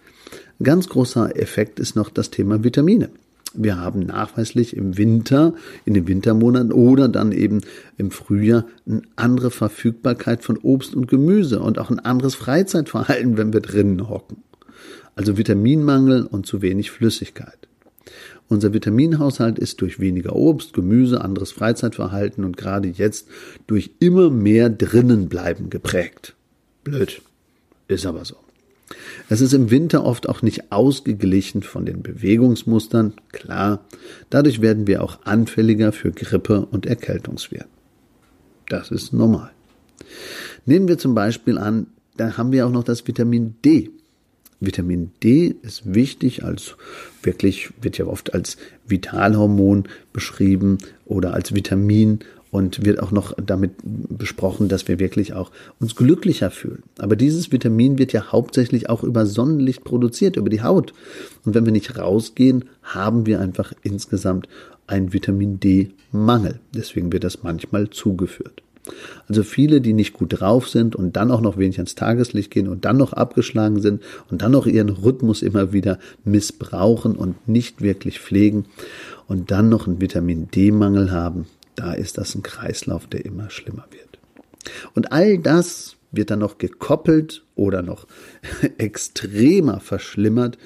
Ein 0.59 0.63
ganz 0.65 0.89
großer 0.89 1.35
Effekt 1.37 1.79
ist 1.79 1.95
noch 1.95 2.09
das 2.09 2.31
Thema 2.31 2.63
Vitamine. 2.63 3.09
Wir 3.53 3.77
haben 3.77 4.01
nachweislich 4.01 4.75
im 4.75 4.97
Winter, 4.97 5.53
in 5.85 5.95
den 5.95 6.07
Wintermonaten 6.07 6.71
oder 6.71 7.07
dann 7.07 7.31
eben 7.31 7.61
im 7.97 8.11
Frühjahr 8.11 8.65
eine 8.85 9.01
andere 9.15 9.49
Verfügbarkeit 9.49 10.43
von 10.43 10.57
Obst 10.57 10.95
und 10.95 11.07
Gemüse 11.07 11.59
und 11.59 11.79
auch 11.79 11.89
ein 11.89 11.99
anderes 11.99 12.35
Freizeitverhalten, 12.35 13.37
wenn 13.37 13.53
wir 13.53 13.61
drinnen 13.61 14.07
hocken. 14.07 14.43
Also 15.19 15.37
Vitaminmangel 15.37 16.25
und 16.27 16.45
zu 16.45 16.61
wenig 16.61 16.91
Flüssigkeit. 16.91 17.67
Unser 18.47 18.73
Vitaminhaushalt 18.73 19.59
ist 19.59 19.81
durch 19.81 19.99
weniger 19.99 20.33
Obst, 20.33 20.71
Gemüse, 20.71 21.19
anderes 21.19 21.51
Freizeitverhalten 21.51 22.45
und 22.45 22.55
gerade 22.55 22.87
jetzt 22.87 23.27
durch 23.67 23.91
immer 23.99 24.29
mehr 24.29 24.69
drinnenbleiben 24.69 25.69
geprägt. 25.69 26.35
Blöd. 26.85 27.21
Ist 27.89 28.05
aber 28.05 28.23
so. 28.23 28.37
Es 29.27 29.41
ist 29.41 29.51
im 29.51 29.69
Winter 29.69 30.05
oft 30.05 30.29
auch 30.29 30.41
nicht 30.41 30.71
ausgeglichen 30.71 31.63
von 31.63 31.85
den 31.85 32.01
Bewegungsmustern, 32.01 33.11
klar. 33.33 33.83
Dadurch 34.29 34.61
werden 34.61 34.87
wir 34.87 35.03
auch 35.03 35.25
anfälliger 35.25 35.91
für 35.91 36.13
Grippe 36.13 36.65
und 36.65 36.85
Erkältungswirren. 36.85 37.67
Das 38.69 38.89
ist 38.89 39.11
normal. 39.11 39.51
Nehmen 40.65 40.87
wir 40.87 40.97
zum 40.97 41.13
Beispiel 41.13 41.57
an, 41.57 41.87
da 42.15 42.37
haben 42.37 42.53
wir 42.53 42.65
auch 42.65 42.71
noch 42.71 42.85
das 42.85 43.05
Vitamin 43.05 43.55
D. 43.65 43.91
Vitamin 44.59 45.11
D 45.23 45.55
ist 45.61 45.93
wichtig 45.93 46.43
als 46.43 46.75
wirklich, 47.23 47.71
wird 47.81 47.97
ja 47.97 48.05
oft 48.05 48.33
als 48.33 48.57
Vitalhormon 48.87 49.87
beschrieben 50.11 50.79
oder 51.05 51.33
als 51.33 51.53
Vitamin 51.53 52.19
und 52.51 52.83
wird 52.83 52.99
auch 52.99 53.11
noch 53.11 53.33
damit 53.37 53.73
besprochen, 53.83 54.69
dass 54.69 54.87
wir 54.87 54.99
wirklich 54.99 55.33
auch 55.33 55.51
uns 55.79 55.95
glücklicher 55.95 56.51
fühlen. 56.51 56.83
Aber 56.97 57.15
dieses 57.15 57.51
Vitamin 57.51 57.97
wird 57.97 58.11
ja 58.11 58.31
hauptsächlich 58.31 58.89
auch 58.89 59.03
über 59.03 59.25
Sonnenlicht 59.25 59.83
produziert, 59.83 60.35
über 60.35 60.49
die 60.49 60.63
Haut. 60.63 60.93
Und 61.45 61.53
wenn 61.53 61.65
wir 61.65 61.71
nicht 61.71 61.97
rausgehen, 61.97 62.65
haben 62.81 63.25
wir 63.25 63.39
einfach 63.39 63.73
insgesamt 63.83 64.47
einen 64.87 65.13
Vitamin 65.13 65.59
D-Mangel. 65.59 66.59
Deswegen 66.73 67.11
wird 67.13 67.23
das 67.23 67.43
manchmal 67.43 67.91
zugeführt. 67.91 68.63
Also 69.27 69.43
viele, 69.43 69.81
die 69.81 69.93
nicht 69.93 70.13
gut 70.13 70.39
drauf 70.39 70.67
sind 70.67 70.95
und 70.95 71.15
dann 71.15 71.31
auch 71.31 71.41
noch 71.41 71.57
wenig 71.57 71.77
ans 71.77 71.95
Tageslicht 71.95 72.51
gehen 72.51 72.67
und 72.67 72.85
dann 72.85 72.97
noch 72.97 73.13
abgeschlagen 73.13 73.81
sind 73.81 74.01
und 74.29 74.41
dann 74.41 74.51
noch 74.51 74.65
ihren 74.65 74.89
Rhythmus 74.89 75.41
immer 75.41 75.73
wieder 75.73 75.99
missbrauchen 76.23 77.15
und 77.15 77.47
nicht 77.47 77.81
wirklich 77.81 78.19
pflegen 78.19 78.65
und 79.27 79.51
dann 79.51 79.69
noch 79.69 79.87
einen 79.87 80.01
Vitamin 80.01 80.49
D-Mangel 80.51 81.11
haben, 81.11 81.47
da 81.75 81.93
ist 81.93 82.17
das 82.17 82.35
ein 82.35 82.43
Kreislauf, 82.43 83.07
der 83.07 83.25
immer 83.25 83.49
schlimmer 83.49 83.85
wird. 83.91 84.19
Und 84.95 85.11
all 85.11 85.37
das 85.37 85.95
wird 86.11 86.31
dann 86.31 86.39
noch 86.39 86.57
gekoppelt 86.57 87.43
oder 87.55 87.81
noch 87.81 88.07
extremer 88.77 89.79
verschlimmert 89.79 90.57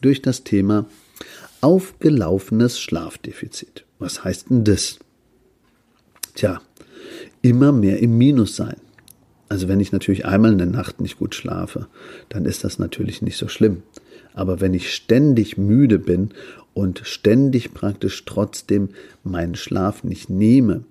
durch 0.00 0.22
das 0.22 0.44
Thema 0.44 0.86
aufgelaufenes 1.60 2.80
Schlafdefizit. 2.80 3.84
Was 3.98 4.24
heißt 4.24 4.50
denn 4.50 4.64
das? 4.64 4.98
Tja, 6.34 6.60
immer 7.42 7.72
mehr 7.72 8.00
im 8.00 8.18
Minus 8.18 8.56
sein. 8.56 8.76
Also 9.48 9.68
wenn 9.68 9.80
ich 9.80 9.92
natürlich 9.92 10.26
einmal 10.26 10.52
in 10.52 10.58
der 10.58 10.66
Nacht 10.66 11.00
nicht 11.00 11.18
gut 11.18 11.34
schlafe, 11.34 11.86
dann 12.28 12.44
ist 12.44 12.64
das 12.64 12.78
natürlich 12.78 13.22
nicht 13.22 13.38
so 13.38 13.48
schlimm. 13.48 13.82
Aber 14.34 14.60
wenn 14.60 14.74
ich 14.74 14.92
ständig 14.92 15.56
müde 15.56 15.98
bin 15.98 16.30
und 16.74 17.02
ständig 17.04 17.72
praktisch 17.74 18.24
trotzdem 18.24 18.90
meinen 19.24 19.54
Schlaf 19.54 20.04
nicht 20.04 20.28
nehme, 20.28 20.84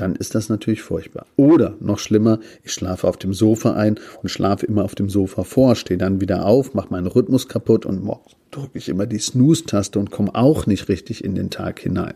dann 0.00 0.16
ist 0.16 0.34
das 0.34 0.48
natürlich 0.48 0.82
furchtbar. 0.82 1.26
Oder 1.36 1.74
noch 1.80 1.98
schlimmer, 1.98 2.40
ich 2.62 2.72
schlafe 2.72 3.06
auf 3.06 3.16
dem 3.16 3.34
Sofa 3.34 3.74
ein 3.74 3.98
und 4.22 4.28
schlafe 4.28 4.66
immer 4.66 4.84
auf 4.84 4.94
dem 4.94 5.08
Sofa 5.08 5.44
vor, 5.44 5.74
stehe 5.76 5.98
dann 5.98 6.20
wieder 6.20 6.46
auf, 6.46 6.74
mache 6.74 6.90
meinen 6.90 7.06
Rhythmus 7.06 7.48
kaputt 7.48 7.86
und 7.86 8.02
morgens 8.02 8.34
drücke 8.50 8.78
ich 8.78 8.88
immer 8.88 9.06
die 9.06 9.18
Snooze-Taste 9.18 9.98
und 9.98 10.10
komme 10.10 10.34
auch 10.34 10.66
nicht 10.66 10.88
richtig 10.88 11.24
in 11.24 11.34
den 11.34 11.50
Tag 11.50 11.80
hinein. 11.80 12.14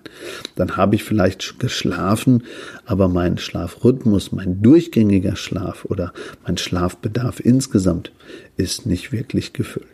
Dann 0.57 0.77
habe 0.77 0.97
ich 0.97 1.05
vielleicht 1.05 1.61
geschlafen, 1.61 2.43
aber 2.85 3.09
mein 3.09 3.39
Schlafrhythmus, 3.39 4.33
mein 4.33 4.61
durchgängiger 4.61 5.37
Schlaf 5.37 5.85
oder 5.85 6.13
mein 6.45 6.57
Schlafbedarf 6.57 7.41
insgesamt 7.41 8.13
ist 8.57 8.87
nicht 8.87 9.13
wirklich 9.13 9.53
gefüllt. 9.53 9.94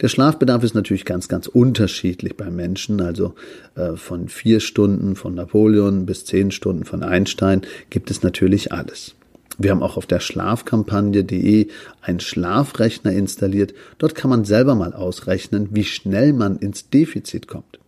Der 0.00 0.08
Schlafbedarf 0.08 0.62
ist 0.62 0.74
natürlich 0.74 1.04
ganz, 1.04 1.28
ganz 1.28 1.46
unterschiedlich 1.46 2.36
bei 2.36 2.50
Menschen. 2.50 3.00
Also 3.00 3.34
äh, 3.74 3.96
von 3.96 4.28
vier 4.28 4.60
Stunden 4.60 5.16
von 5.16 5.34
Napoleon 5.34 6.06
bis 6.06 6.24
zehn 6.24 6.50
Stunden 6.50 6.84
von 6.84 7.02
Einstein 7.02 7.62
gibt 7.90 8.10
es 8.10 8.22
natürlich 8.22 8.72
alles. 8.72 9.14
Wir 9.58 9.70
haben 9.70 9.82
auch 9.82 9.96
auf 9.96 10.06
der 10.06 10.20
Schlafkampagne.de 10.20 11.68
einen 12.02 12.20
Schlafrechner 12.20 13.12
installiert. 13.12 13.72
Dort 13.98 14.14
kann 14.14 14.30
man 14.30 14.44
selber 14.44 14.74
mal 14.74 14.92
ausrechnen, 14.92 15.68
wie 15.72 15.84
schnell 15.84 16.32
man 16.32 16.56
ins 16.58 16.90
Defizit 16.90 17.48
kommt. 17.48 17.78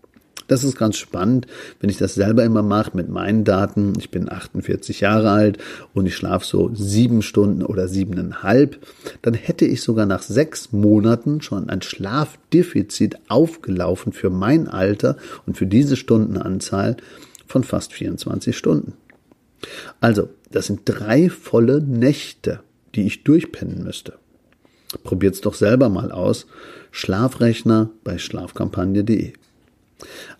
Das 0.49 0.64
ist 0.64 0.76
ganz 0.76 0.97
spannend, 0.97 1.47
wenn 1.78 1.90
ich 1.90 1.99
das 1.99 2.14
selber 2.14 2.43
immer 2.43 2.62
mache 2.62 2.97
mit 2.97 3.09
meinen 3.09 3.45
Daten. 3.45 3.93
Ich 3.99 4.11
bin 4.11 4.33
48 4.33 5.00
Jahre 5.00 5.31
alt 5.31 5.59
und 5.95 6.07
ich 6.07 6.17
schlafe 6.17 6.45
so 6.45 6.71
sieben 6.75 7.23
Stunden 7.23 7.62
oder 7.62 7.87
siebeneinhalb. 7.87 8.78
Dann 9.23 9.35
hätte 9.35 9.67
ich 9.67 9.83
sogar 9.83 10.07
nach 10.07 10.23
sechs 10.23 10.73
Monaten 10.73 11.43
schon 11.43 11.69
ein 11.69 11.83
Schlafdefizit 11.83 13.19
aufgelaufen 13.28 14.12
für 14.12 14.31
mein 14.31 14.69
Alter 14.69 15.17
und 15.47 15.57
für 15.59 15.67
diese 15.67 15.97
Stundenanzahl 15.97 16.97
von 17.47 17.62
fast 17.62 17.93
24 17.93 18.57
Stunden. 18.57 18.95
Also, 20.00 20.31
das 20.50 20.67
sind 20.67 20.81
drei 20.87 21.28
volle 21.28 21.83
Nächte, 21.83 22.61
die 22.95 23.07
ich 23.07 23.23
durchpennen 23.23 23.85
müsste. 23.85 24.14
Probiert's 25.05 25.43
doch 25.43 25.55
selber 25.55 25.90
mal 25.90 26.11
aus. 26.11 26.47
Schlafrechner 26.90 27.90
bei 28.02 28.17
schlafkampagne.de. 28.17 29.35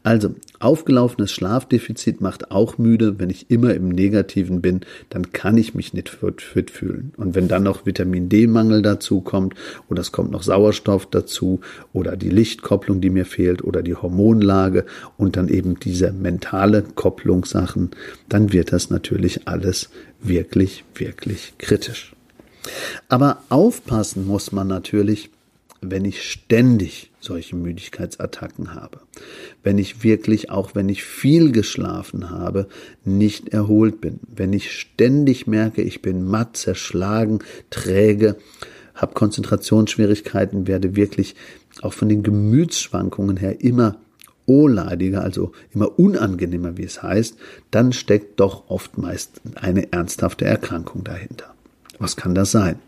Also, 0.03 0.35
aufgelaufenes 0.61 1.33
Schlafdefizit 1.33 2.21
macht 2.21 2.51
auch 2.51 2.79
müde. 2.79 3.19
Wenn 3.19 3.31
ich 3.31 3.51
immer 3.51 3.75
im 3.75 3.89
Negativen 3.89 4.63
bin, 4.63 4.81
dann 5.11 5.33
kann 5.33 5.57
ich 5.59 5.75
mich 5.75 5.93
nicht 5.93 6.09
fit 6.09 6.71
fühlen. 6.71 7.13
Und 7.17 7.35
wenn 7.35 7.49
dann 7.49 7.65
noch 7.65 7.85
Vitamin 7.85 8.29
D-Mangel 8.29 8.83
dazu 8.83 9.21
kommt, 9.21 9.55
oder 9.89 10.01
es 10.01 10.13
kommt 10.13 10.31
noch 10.31 10.43
Sauerstoff 10.43 11.07
dazu, 11.07 11.61
oder 11.93 12.17
die 12.17 12.31
Lichtkopplung, 12.31 13.01
die 13.01 13.11
mir 13.11 13.25
fehlt, 13.25 13.65
oder 13.65 13.83
die 13.83 13.97
Hormonlage 13.97 14.85
und 15.17 15.37
dann 15.37 15.49
eben 15.49 15.79
diese 15.81 16.13
mentale 16.13 16.83
Kopplungssachen, 16.95 17.91
dann 18.29 18.53
wird 18.53 18.73
das 18.73 18.91
natürlich 18.91 19.49
alles 19.49 19.91
wirklich, 20.21 20.85
wirklich 20.95 21.55
kritisch. 21.59 22.15
Aber 23.09 23.43
aufpassen 23.49 24.27
muss 24.27 24.53
man 24.53 24.69
natürlich, 24.69 25.31
wenn 25.81 26.05
ich 26.05 26.23
ständig 26.23 27.11
solche 27.21 27.57
Müdigkeitsattacken 27.57 28.75
habe, 28.75 29.01
wenn 29.63 29.79
ich 29.79 30.03
wirklich, 30.03 30.51
auch 30.51 30.75
wenn 30.75 30.89
ich 30.89 31.05
viel 31.05 31.53
geschlafen 31.53 32.31
habe, 32.31 32.69
nicht 33.05 33.51
erholt 33.51 34.01
bin, 34.01 34.21
wenn 34.35 34.53
ich 34.53 34.73
ständig 34.73 35.47
merke, 35.47 35.83
ich 35.83 36.03
bin 36.03 36.25
matt, 36.25 36.57
zerschlagen, 36.57 37.41
träge, 37.71 38.37
habe 38.95 39.15
Konzentrationsschwierigkeiten, 39.15 40.67
werde 40.67 40.97
wirklich 40.97 41.35
auch 41.83 41.93
von 41.93 42.09
den 42.09 42.23
Gemütsschwankungen 42.23 43.37
her 43.37 43.61
immer 43.61 43.97
ohleidiger, 44.47 45.23
also 45.23 45.53
immer 45.73 45.99
unangenehmer, 45.99 46.77
wie 46.77 46.85
es 46.85 47.03
heißt, 47.03 47.37
dann 47.71 47.93
steckt 47.93 48.41
doch 48.41 48.69
oft 48.71 48.99
meist 48.99 49.41
eine 49.55 49.93
ernsthafte 49.93 50.47
Erkrankung 50.47 51.05
dahinter. 51.05 51.55
Was 51.99 52.17
kann 52.17 52.35
das 52.35 52.51
sein? 52.51 52.79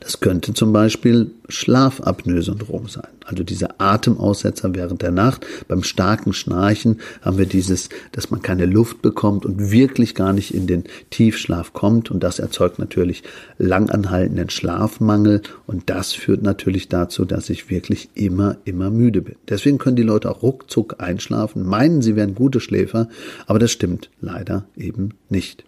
Das 0.00 0.20
könnte 0.20 0.54
zum 0.54 0.72
Beispiel 0.72 1.30
Schlafapnoe-Syndrom 1.48 2.88
sein, 2.88 3.08
also 3.24 3.44
diese 3.44 3.78
Atemaussetzer 3.78 4.74
während 4.74 5.02
der 5.02 5.10
Nacht. 5.12 5.46
Beim 5.68 5.82
starken 5.82 6.32
Schnarchen 6.32 7.00
haben 7.20 7.38
wir 7.38 7.46
dieses, 7.46 7.88
dass 8.12 8.30
man 8.30 8.42
keine 8.42 8.66
Luft 8.66 9.02
bekommt 9.02 9.44
und 9.44 9.70
wirklich 9.70 10.14
gar 10.14 10.32
nicht 10.32 10.54
in 10.54 10.66
den 10.66 10.84
Tiefschlaf 11.10 11.72
kommt 11.72 12.10
und 12.10 12.22
das 12.22 12.38
erzeugt 12.38 12.78
natürlich 12.78 13.22
langanhaltenden 13.58 14.50
Schlafmangel 14.50 15.42
und 15.66 15.90
das 15.90 16.12
führt 16.12 16.42
natürlich 16.42 16.88
dazu, 16.88 17.24
dass 17.24 17.50
ich 17.50 17.70
wirklich 17.70 18.08
immer, 18.14 18.56
immer 18.64 18.90
müde 18.90 19.22
bin. 19.22 19.36
Deswegen 19.48 19.78
können 19.78 19.96
die 19.96 20.02
Leute 20.02 20.30
auch 20.30 20.42
ruckzuck 20.42 20.96
einschlafen, 20.98 21.64
meinen, 21.66 22.02
sie 22.02 22.16
wären 22.16 22.34
gute 22.34 22.60
Schläfer, 22.60 23.08
aber 23.46 23.58
das 23.58 23.70
stimmt 23.70 24.10
leider 24.20 24.64
eben 24.76 25.10
nicht. 25.28 25.64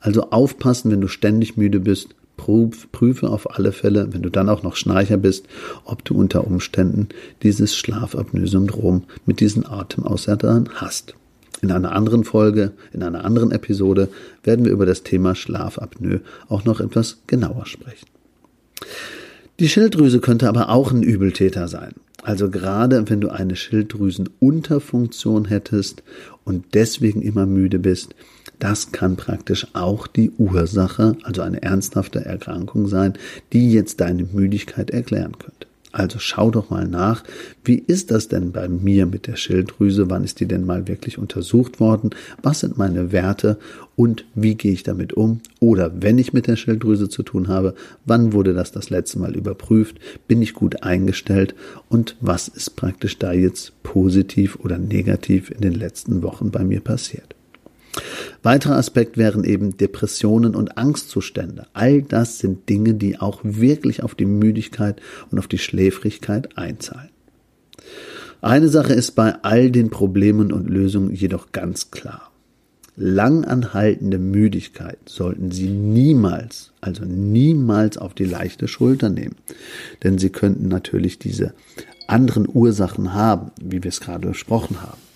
Also 0.00 0.30
aufpassen, 0.30 0.90
wenn 0.90 1.02
du 1.02 1.08
ständig 1.08 1.56
müde 1.56 1.80
bist, 1.80 2.14
prüfe 2.92 3.28
auf 3.28 3.56
alle 3.56 3.72
Fälle, 3.72 4.08
wenn 4.12 4.22
du 4.22 4.30
dann 4.30 4.48
auch 4.48 4.62
noch 4.62 4.76
Schnarcher 4.76 5.16
bist, 5.16 5.46
ob 5.84 6.04
du 6.04 6.14
unter 6.14 6.46
Umständen 6.46 7.08
dieses 7.42 7.76
Schlafapnoe-Syndrom 7.76 9.04
mit 9.26 9.40
diesen 9.40 9.66
Atemaussetzern 9.66 10.68
hast. 10.74 11.14
In 11.62 11.70
einer 11.70 11.92
anderen 11.92 12.24
Folge, 12.24 12.72
in 12.92 13.02
einer 13.02 13.24
anderen 13.24 13.52
Episode 13.52 14.08
werden 14.42 14.64
wir 14.64 14.72
über 14.72 14.86
das 14.86 15.02
Thema 15.02 15.34
Schlafapnoe 15.34 16.20
auch 16.48 16.64
noch 16.64 16.80
etwas 16.80 17.18
genauer 17.26 17.66
sprechen. 17.66 18.06
Die 19.58 19.68
Schilddrüse 19.68 20.20
könnte 20.20 20.48
aber 20.48 20.70
auch 20.70 20.90
ein 20.90 21.02
Übeltäter 21.02 21.68
sein. 21.68 21.92
Also 22.22 22.48
gerade 22.50 23.08
wenn 23.10 23.20
du 23.20 23.28
eine 23.28 23.56
Schilddrüsenunterfunktion 23.56 25.46
hättest 25.46 26.02
und 26.44 26.64
deswegen 26.74 27.20
immer 27.22 27.44
müde 27.46 27.78
bist, 27.78 28.14
das 28.60 28.92
kann 28.92 29.16
praktisch 29.16 29.66
auch 29.72 30.06
die 30.06 30.30
Ursache, 30.38 31.16
also 31.24 31.42
eine 31.42 31.62
ernsthafte 31.62 32.24
Erkrankung 32.24 32.86
sein, 32.86 33.14
die 33.52 33.72
jetzt 33.72 34.00
deine 34.00 34.24
Müdigkeit 34.24 34.90
erklären 34.90 35.38
könnte. 35.38 35.66
Also 35.92 36.20
schau 36.20 36.52
doch 36.52 36.70
mal 36.70 36.86
nach, 36.86 37.24
wie 37.64 37.82
ist 37.84 38.12
das 38.12 38.28
denn 38.28 38.52
bei 38.52 38.68
mir 38.68 39.06
mit 39.06 39.26
der 39.26 39.34
Schilddrüse? 39.34 40.08
Wann 40.08 40.22
ist 40.22 40.38
die 40.38 40.46
denn 40.46 40.64
mal 40.64 40.86
wirklich 40.86 41.18
untersucht 41.18 41.80
worden? 41.80 42.10
Was 42.42 42.60
sind 42.60 42.78
meine 42.78 43.10
Werte 43.10 43.58
und 43.96 44.24
wie 44.36 44.54
gehe 44.54 44.72
ich 44.72 44.84
damit 44.84 45.14
um? 45.14 45.40
Oder 45.58 45.90
wenn 46.00 46.18
ich 46.18 46.32
mit 46.32 46.46
der 46.46 46.54
Schilddrüse 46.54 47.08
zu 47.08 47.24
tun 47.24 47.48
habe, 47.48 47.74
wann 48.04 48.32
wurde 48.32 48.54
das 48.54 48.70
das 48.70 48.90
letzte 48.90 49.18
Mal 49.18 49.34
überprüft? 49.34 49.98
Bin 50.28 50.42
ich 50.42 50.54
gut 50.54 50.84
eingestellt? 50.84 51.56
Und 51.88 52.16
was 52.20 52.46
ist 52.46 52.76
praktisch 52.76 53.18
da 53.18 53.32
jetzt 53.32 53.82
positiv 53.82 54.60
oder 54.62 54.78
negativ 54.78 55.50
in 55.50 55.60
den 55.60 55.74
letzten 55.74 56.22
Wochen 56.22 56.52
bei 56.52 56.62
mir 56.62 56.80
passiert? 56.80 57.34
Weiterer 58.42 58.76
Aspekt 58.76 59.18
wären 59.18 59.44
eben 59.44 59.76
Depressionen 59.76 60.54
und 60.54 60.78
Angstzustände. 60.78 61.66
All 61.72 62.02
das 62.02 62.38
sind 62.38 62.68
Dinge, 62.68 62.94
die 62.94 63.18
auch 63.18 63.40
wirklich 63.42 64.02
auf 64.02 64.14
die 64.14 64.26
Müdigkeit 64.26 65.00
und 65.30 65.38
auf 65.38 65.48
die 65.48 65.58
Schläfrigkeit 65.58 66.56
einzahlen. 66.56 67.10
Eine 68.40 68.68
Sache 68.68 68.94
ist 68.94 69.12
bei 69.12 69.34
all 69.42 69.70
den 69.70 69.90
Problemen 69.90 70.52
und 70.52 70.70
Lösungen 70.70 71.14
jedoch 71.14 71.52
ganz 71.52 71.90
klar. 71.90 72.30
Langanhaltende 72.96 74.18
Müdigkeit 74.18 74.98
sollten 75.06 75.50
Sie 75.50 75.68
niemals, 75.68 76.72
also 76.80 77.04
niemals 77.04 77.98
auf 77.98 78.14
die 78.14 78.24
leichte 78.24 78.68
Schulter 78.68 79.10
nehmen. 79.10 79.36
Denn 80.02 80.18
Sie 80.18 80.30
könnten 80.30 80.68
natürlich 80.68 81.18
diese 81.18 81.52
anderen 82.06 82.48
Ursachen 82.50 83.12
haben, 83.12 83.52
wie 83.62 83.82
wir 83.82 83.88
es 83.88 84.00
gerade 84.00 84.28
besprochen 84.28 84.82
haben 84.82 85.09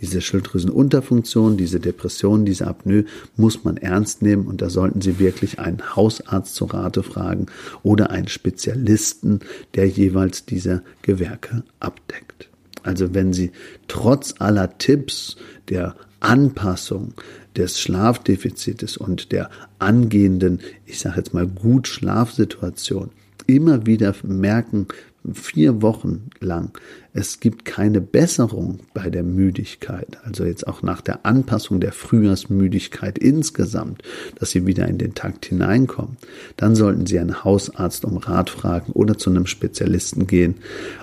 diese 0.00 0.20
Schilddrüsenunterfunktion, 0.20 1.56
diese 1.56 1.80
Depression, 1.80 2.44
diese 2.44 2.66
Apnoe 2.66 3.04
muss 3.36 3.64
man 3.64 3.76
ernst 3.76 4.22
nehmen 4.22 4.46
und 4.46 4.62
da 4.62 4.70
sollten 4.70 5.00
Sie 5.00 5.18
wirklich 5.18 5.58
einen 5.58 5.96
Hausarzt 5.96 6.54
zur 6.54 6.72
Rate 6.72 7.02
fragen 7.02 7.46
oder 7.82 8.10
einen 8.10 8.28
Spezialisten, 8.28 9.40
der 9.74 9.88
jeweils 9.88 10.44
diese 10.44 10.82
Gewerke 11.02 11.64
abdeckt. 11.80 12.48
Also 12.82 13.14
wenn 13.14 13.32
Sie 13.32 13.50
trotz 13.88 14.34
aller 14.38 14.78
Tipps 14.78 15.36
der 15.68 15.96
Anpassung 16.20 17.14
des 17.56 17.80
Schlafdefizites 17.80 18.96
und 18.96 19.32
der 19.32 19.50
angehenden, 19.78 20.60
ich 20.86 21.00
sage 21.00 21.18
jetzt 21.18 21.34
mal 21.34 21.46
gut 21.46 21.88
Schlafsituation 21.88 23.10
immer 23.48 23.86
wieder 23.86 24.14
merken, 24.22 24.86
vier 25.34 25.82
Wochen 25.82 26.30
lang, 26.40 26.76
es 27.12 27.40
gibt 27.40 27.64
keine 27.64 28.00
Besserung 28.00 28.80
bei 28.94 29.10
der 29.10 29.22
Müdigkeit, 29.22 30.18
also 30.24 30.44
jetzt 30.44 30.66
auch 30.66 30.82
nach 30.82 31.00
der 31.00 31.26
Anpassung 31.26 31.80
der 31.80 31.92
Frühjahrsmüdigkeit 31.92 33.18
insgesamt, 33.18 34.02
dass 34.38 34.50
Sie 34.50 34.66
wieder 34.66 34.86
in 34.88 34.98
den 34.98 35.14
Takt 35.14 35.46
hineinkommen, 35.46 36.16
dann 36.56 36.74
sollten 36.76 37.06
Sie 37.06 37.18
einen 37.18 37.44
Hausarzt 37.44 38.04
um 38.04 38.18
Rat 38.18 38.50
fragen 38.50 38.92
oder 38.92 39.18
zu 39.18 39.30
einem 39.30 39.46
Spezialisten 39.46 40.26
gehen. 40.26 40.56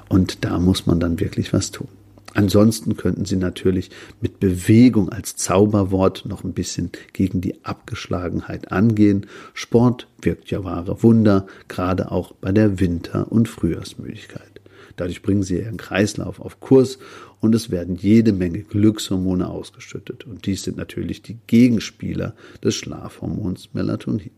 Und 0.09 0.45
da 0.45 0.59
muss 0.59 0.85
man 0.85 0.99
dann 0.99 1.19
wirklich 1.19 1.53
was 1.53 1.71
tun. 1.71 1.87
Ansonsten 2.35 2.97
könnten 2.97 3.23
Sie 3.23 3.37
natürlich 3.37 3.89
mit 4.19 4.41
Bewegung 4.41 5.09
als 5.09 5.37
Zauberwort 5.37 6.25
noch 6.25 6.43
ein 6.43 6.51
bisschen 6.51 6.91
gegen 7.13 7.39
die 7.39 7.63
Abgeschlagenheit 7.63 8.73
angehen. 8.73 9.25
Sport 9.53 10.07
wirkt 10.21 10.51
ja 10.51 10.63
wahre 10.65 11.01
Wunder, 11.01 11.47
gerade 11.69 12.11
auch 12.11 12.33
bei 12.33 12.51
der 12.51 12.79
Winter- 12.79 13.31
und 13.31 13.47
Frühjahrsmüdigkeit. 13.47 14.59
Dadurch 14.97 15.21
bringen 15.21 15.43
Sie 15.43 15.57
Ihren 15.59 15.77
Kreislauf 15.77 16.41
auf 16.41 16.59
Kurs 16.59 16.99
und 17.39 17.55
es 17.55 17.71
werden 17.71 17.95
jede 17.95 18.33
Menge 18.33 18.63
Glückshormone 18.63 19.49
ausgeschüttet. 19.49 20.25
Und 20.25 20.45
dies 20.45 20.63
sind 20.63 20.75
natürlich 20.75 21.21
die 21.21 21.37
Gegenspieler 21.47 22.35
des 22.61 22.75
Schlafhormons 22.75 23.69
Melatonin. 23.73 24.31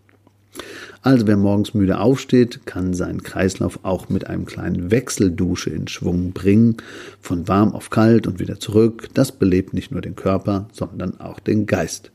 Also 1.01 1.27
wer 1.27 1.37
morgens 1.37 1.73
müde 1.73 1.99
aufsteht, 1.99 2.65
kann 2.65 2.93
seinen 2.93 3.23
Kreislauf 3.23 3.79
auch 3.83 4.09
mit 4.09 4.27
einem 4.27 4.45
kleinen 4.45 4.91
Wechseldusche 4.91 5.69
in 5.69 5.87
Schwung 5.87 6.33
bringen, 6.33 6.77
von 7.21 7.47
warm 7.47 7.73
auf 7.73 7.89
kalt 7.89 8.27
und 8.27 8.39
wieder 8.39 8.59
zurück. 8.59 9.07
Das 9.13 9.31
belebt 9.31 9.73
nicht 9.73 9.91
nur 9.91 10.01
den 10.01 10.15
Körper, 10.15 10.67
sondern 10.73 11.19
auch 11.19 11.39
den 11.39 11.65
Geist. 11.65 12.11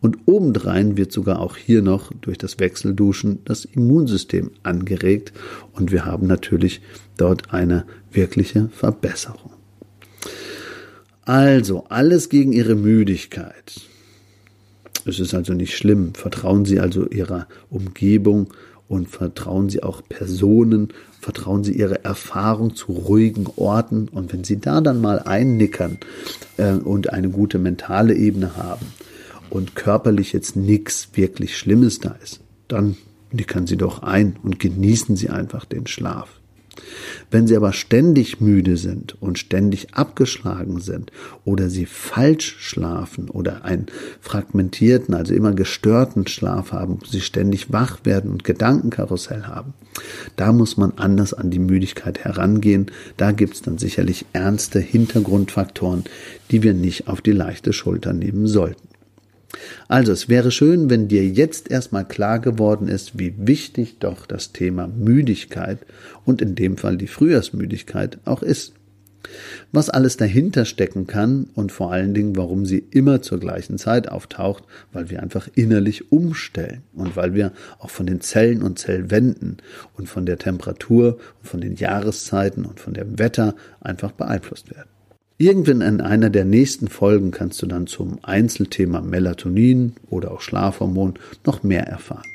Und 0.00 0.18
obendrein 0.26 0.96
wird 0.96 1.12
sogar 1.12 1.40
auch 1.40 1.56
hier 1.56 1.82
noch 1.82 2.12
durch 2.20 2.38
das 2.38 2.58
Wechselduschen 2.58 3.38
das 3.44 3.64
Immunsystem 3.64 4.50
angeregt 4.62 5.32
und 5.72 5.92
wir 5.92 6.04
haben 6.04 6.26
natürlich 6.26 6.82
dort 7.16 7.52
eine 7.52 7.84
wirkliche 8.12 8.68
Verbesserung. 8.70 9.52
Also 11.22 11.84
alles 11.88 12.28
gegen 12.28 12.52
ihre 12.52 12.74
Müdigkeit. 12.74 13.80
Es 15.06 15.20
ist 15.20 15.34
also 15.34 15.52
nicht 15.52 15.76
schlimm. 15.76 16.14
Vertrauen 16.14 16.64
Sie 16.64 16.80
also 16.80 17.06
Ihrer 17.06 17.46
Umgebung 17.70 18.52
und 18.88 19.08
vertrauen 19.08 19.68
Sie 19.68 19.82
auch 19.82 20.02
Personen, 20.08 20.88
vertrauen 21.20 21.64
Sie 21.64 21.72
Ihre 21.72 22.04
Erfahrung 22.04 22.74
zu 22.74 22.92
ruhigen 22.92 23.46
Orten. 23.56 24.08
Und 24.08 24.32
wenn 24.32 24.44
Sie 24.44 24.58
da 24.58 24.80
dann 24.80 25.00
mal 25.00 25.20
einnickern 25.20 25.98
äh, 26.56 26.72
und 26.74 27.12
eine 27.12 27.30
gute 27.30 27.58
mentale 27.58 28.14
Ebene 28.14 28.56
haben 28.56 28.86
und 29.50 29.74
körperlich 29.74 30.32
jetzt 30.32 30.56
nichts 30.56 31.08
wirklich 31.14 31.56
Schlimmes 31.56 32.00
da 32.00 32.16
ist, 32.22 32.40
dann 32.68 32.96
nickern 33.32 33.66
Sie 33.66 33.76
doch 33.76 34.02
ein 34.02 34.36
und 34.42 34.58
genießen 34.58 35.16
Sie 35.16 35.30
einfach 35.30 35.64
den 35.64 35.86
Schlaf. 35.86 36.40
Wenn 37.30 37.46
sie 37.46 37.56
aber 37.56 37.72
ständig 37.72 38.40
müde 38.40 38.76
sind 38.76 39.20
und 39.20 39.38
ständig 39.38 39.94
abgeschlagen 39.94 40.80
sind 40.80 41.10
oder 41.44 41.70
sie 41.70 41.86
falsch 41.86 42.56
schlafen 42.58 43.30
oder 43.30 43.64
einen 43.64 43.86
fragmentierten, 44.20 45.14
also 45.14 45.34
immer 45.34 45.52
gestörten 45.52 46.26
Schlaf 46.26 46.72
haben, 46.72 46.98
sie 47.08 47.20
ständig 47.20 47.72
wach 47.72 47.98
werden 48.04 48.30
und 48.30 48.44
Gedankenkarussell 48.44 49.44
haben, 49.44 49.74
da 50.36 50.52
muss 50.52 50.76
man 50.76 50.92
anders 50.96 51.34
an 51.34 51.50
die 51.50 51.58
Müdigkeit 51.58 52.18
herangehen. 52.20 52.86
Da 53.16 53.32
gibt's 53.32 53.62
dann 53.62 53.78
sicherlich 53.78 54.26
ernste 54.32 54.80
Hintergrundfaktoren, 54.80 56.04
die 56.50 56.62
wir 56.62 56.74
nicht 56.74 57.08
auf 57.08 57.20
die 57.20 57.32
leichte 57.32 57.72
Schulter 57.72 58.12
nehmen 58.12 58.46
sollten. 58.46 58.93
Also 59.88 60.12
es 60.12 60.28
wäre 60.28 60.50
schön, 60.50 60.90
wenn 60.90 61.08
dir 61.08 61.26
jetzt 61.26 61.70
erstmal 61.70 62.06
klar 62.06 62.38
geworden 62.38 62.88
ist, 62.88 63.18
wie 63.18 63.34
wichtig 63.36 63.98
doch 63.98 64.26
das 64.26 64.52
Thema 64.52 64.88
Müdigkeit 64.88 65.78
und 66.24 66.42
in 66.42 66.54
dem 66.54 66.76
Fall 66.76 66.96
die 66.96 67.06
Frühjahrsmüdigkeit 67.06 68.18
auch 68.24 68.42
ist. 68.42 68.74
Was 69.72 69.90
alles 69.90 70.16
dahinter 70.16 70.64
stecken 70.64 71.06
kann 71.06 71.48
und 71.54 71.72
vor 71.72 71.92
allen 71.92 72.14
Dingen, 72.14 72.36
warum 72.36 72.66
sie 72.66 72.84
immer 72.90 73.22
zur 73.22 73.40
gleichen 73.40 73.78
Zeit 73.78 74.08
auftaucht, 74.08 74.64
weil 74.92 75.10
wir 75.10 75.22
einfach 75.22 75.48
innerlich 75.54 76.12
umstellen 76.12 76.82
und 76.92 77.16
weil 77.16 77.34
wir 77.34 77.52
auch 77.78 77.90
von 77.90 78.06
den 78.06 78.20
Zellen 78.20 78.62
und 78.62 78.78
Zellwänden 78.78 79.58
und 79.94 80.08
von 80.08 80.26
der 80.26 80.38
Temperatur 80.38 81.18
und 81.40 81.48
von 81.48 81.60
den 81.60 81.74
Jahreszeiten 81.74 82.64
und 82.64 82.80
von 82.80 82.94
dem 82.94 83.18
Wetter 83.18 83.54
einfach 83.80 84.12
beeinflusst 84.12 84.70
werden. 84.70 84.93
Irgendwann 85.36 85.80
in 85.80 86.00
einer 86.00 86.30
der 86.30 86.44
nächsten 86.44 86.86
Folgen 86.86 87.32
kannst 87.32 87.60
du 87.60 87.66
dann 87.66 87.88
zum 87.88 88.20
Einzelthema 88.22 89.00
Melatonin 89.00 89.94
oder 90.08 90.30
auch 90.30 90.40
Schlafhormon 90.40 91.14
noch 91.44 91.64
mehr 91.64 91.88
erfahren. 91.88 92.28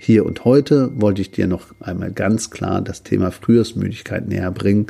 Hier 0.00 0.26
und 0.26 0.44
heute 0.44 0.90
wollte 1.00 1.22
ich 1.22 1.30
dir 1.30 1.46
noch 1.46 1.68
einmal 1.78 2.10
ganz 2.10 2.50
klar 2.50 2.82
das 2.82 3.04
Thema 3.04 3.30
Frühjahrsmüdigkeit 3.30 4.26
näher 4.26 4.50
bringen 4.50 4.88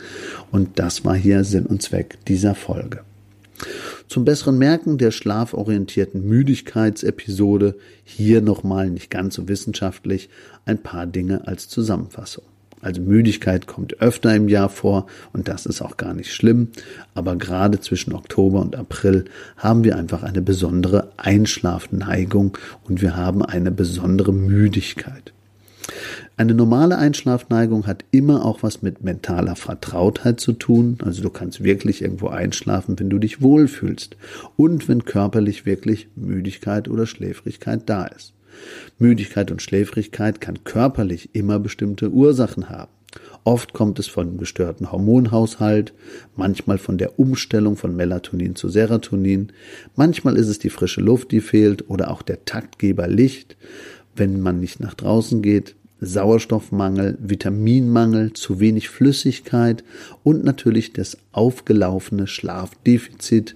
und 0.51 0.79
das 0.79 1.05
war 1.05 1.15
hier 1.15 1.45
Sinn 1.45 1.67
und 1.67 1.83
Zweck 1.83 2.17
dieser 2.29 2.55
Folge. 2.55 3.01
Zum 4.09 4.25
besseren 4.25 4.57
Merken 4.57 4.97
der 4.97 5.11
schlaforientierten 5.11 6.27
Müdigkeitsepisode 6.27 7.77
hier 8.05 8.41
nochmal 8.41 8.89
nicht 8.89 9.11
ganz 9.11 9.35
so 9.35 9.49
wissenschaftlich 9.49 10.31
ein 10.65 10.83
paar 10.83 11.07
Dinge 11.07 11.47
als 11.47 11.69
Zusammenfassung. 11.69 12.45
Also 12.83 13.03
Müdigkeit 13.03 13.67
kommt 13.67 14.01
öfter 14.01 14.35
im 14.35 14.49
Jahr 14.49 14.71
vor 14.71 15.07
und 15.33 15.49
das 15.49 15.67
ist 15.67 15.83
auch 15.83 15.97
gar 15.97 16.15
nicht 16.15 16.33
schlimm, 16.33 16.69
aber 17.15 17.37
gerade 17.37 17.81
zwischen 17.81 18.15
Oktober 18.15 18.61
und 18.61 18.75
April 18.77 19.27
haben 19.57 19.85
wir 19.85 19.97
einfach 19.97 20.23
eine 20.23 20.41
besondere 20.41 21.11
Einschlafneigung 21.19 22.57
und 22.85 23.03
wir 23.03 23.17
haben 23.17 23.45
eine 23.45 23.71
besondere 23.71 24.33
Müdigkeit. 24.33 25.33
Eine 26.37 26.55
normale 26.55 26.97
Einschlafneigung 26.97 27.87
hat 27.87 28.05
immer 28.13 28.47
auch 28.47 28.63
was 28.63 28.81
mit 28.81 29.05
mentaler 29.05 29.57
Vertrautheit 29.57 30.41
zu 30.41 30.55
tun. 30.55 30.97
Also 31.05 31.23
du 31.23 31.29
kannst 31.29 31.63
wirklich 31.63 32.01
irgendwo 32.01 32.29
einschlafen, 32.29 32.99
wenn 32.99 33.11
du 33.11 33.19
dich 33.19 33.43
wohlfühlst 33.43 34.17
und 34.57 34.89
wenn 34.89 35.05
körperlich 35.05 35.67
wirklich 35.67 36.09
Müdigkeit 36.17 36.89
oder 36.89 37.05
Schläfrigkeit 37.05 37.83
da 37.85 38.07
ist. 38.07 38.33
Müdigkeit 38.99 39.51
und 39.51 39.63
Schläfrigkeit 39.63 40.41
kann 40.41 40.65
körperlich 40.65 41.31
immer 41.33 41.59
bestimmte 41.59 42.11
Ursachen 42.11 42.69
haben. 42.69 42.91
Oft 43.43 43.73
kommt 43.73 43.99
es 43.99 44.07
von 44.07 44.39
gestörten 44.39 44.93
Hormonhaushalt, 44.93 45.93
manchmal 46.37 46.79
von 46.79 46.99
der 46.99 47.19
Umstellung 47.19 47.77
von 47.77 47.97
Melatonin 47.97 48.55
zu 48.55 48.69
Serotonin, 48.69 49.49
manchmal 49.97 50.37
ist 50.37 50.49
es 50.49 50.59
die 50.59 50.71
frische 50.71 51.01
Luft, 51.01 51.33
die 51.33 51.41
fehlt 51.41 51.89
oder 51.89 52.11
auch 52.11 52.23
der 52.23 52.45
Taktgeber 52.45 53.09
Licht, 53.09 53.57
wenn 54.15 54.41
man 54.41 54.61
nicht 54.61 54.81
nach 54.81 54.95
draußen 54.95 55.43
geht, 55.43 55.75
Sauerstoffmangel, 56.01 57.19
Vitaminmangel, 57.21 58.33
zu 58.33 58.61
wenig 58.61 58.89
Flüssigkeit 58.89 59.85
und 60.23 60.45
natürlich 60.45 60.93
das 60.93 61.19
aufgelaufene 61.33 62.27
Schlafdefizit. 62.27 63.55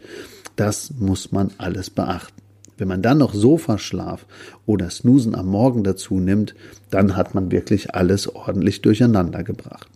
Das 0.57 0.92
muss 0.98 1.33
man 1.33 1.50
alles 1.59 1.90
beachten. 1.90 2.43
Wenn 2.77 2.89
man 2.89 3.03
dann 3.03 3.19
noch 3.19 3.35
Sofaschlaf 3.35 4.27
oder 4.67 4.91
Snoosen 4.91 5.35
am 5.35 5.47
Morgen 5.47 5.85
dazu 5.85 6.19
nimmt, 6.19 6.55
dann 6.91 7.17
hat 7.17 7.35
man 7.35 7.51
wirklich 7.51 7.95
alles 7.95 8.35
ordentlich 8.35 8.83
durcheinander 8.83 9.43
gebracht. 9.45 9.89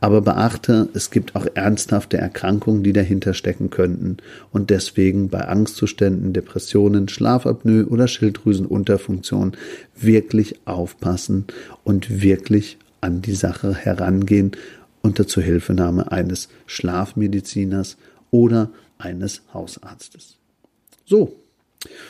Aber 0.00 0.20
beachte, 0.20 0.88
es 0.94 1.10
gibt 1.10 1.34
auch 1.34 1.46
ernsthafte 1.54 2.18
Erkrankungen, 2.18 2.84
die 2.84 2.92
dahinter 2.92 3.34
stecken 3.34 3.70
könnten 3.70 4.18
und 4.52 4.70
deswegen 4.70 5.28
bei 5.28 5.48
Angstzuständen, 5.48 6.32
Depressionen, 6.32 7.08
Schlafapnoe 7.08 7.84
oder 7.86 8.06
Schilddrüsenunterfunktion 8.06 9.56
wirklich 9.96 10.60
aufpassen 10.66 11.46
und 11.82 12.22
wirklich 12.22 12.78
an 13.00 13.22
die 13.22 13.34
Sache 13.34 13.74
herangehen 13.74 14.52
unter 15.02 15.26
Zuhilfenahme 15.26 16.12
eines 16.12 16.48
Schlafmediziners 16.66 17.96
oder 18.30 18.70
eines 18.98 19.42
Hausarztes. 19.52 20.36
So, 21.04 21.34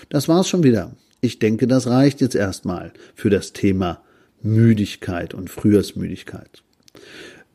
das 0.09 0.28
war's 0.28 0.48
schon 0.48 0.62
wieder. 0.62 0.92
Ich 1.20 1.38
denke, 1.38 1.66
das 1.66 1.87
reicht 1.87 2.20
jetzt 2.20 2.37
erstmal 2.37 2.92
für 3.14 3.31
das 3.31 3.52
Thema 3.52 4.00
Müdigkeit 4.42 5.35
und 5.35 5.50
Frühjahrsmüdigkeit. 5.50 6.62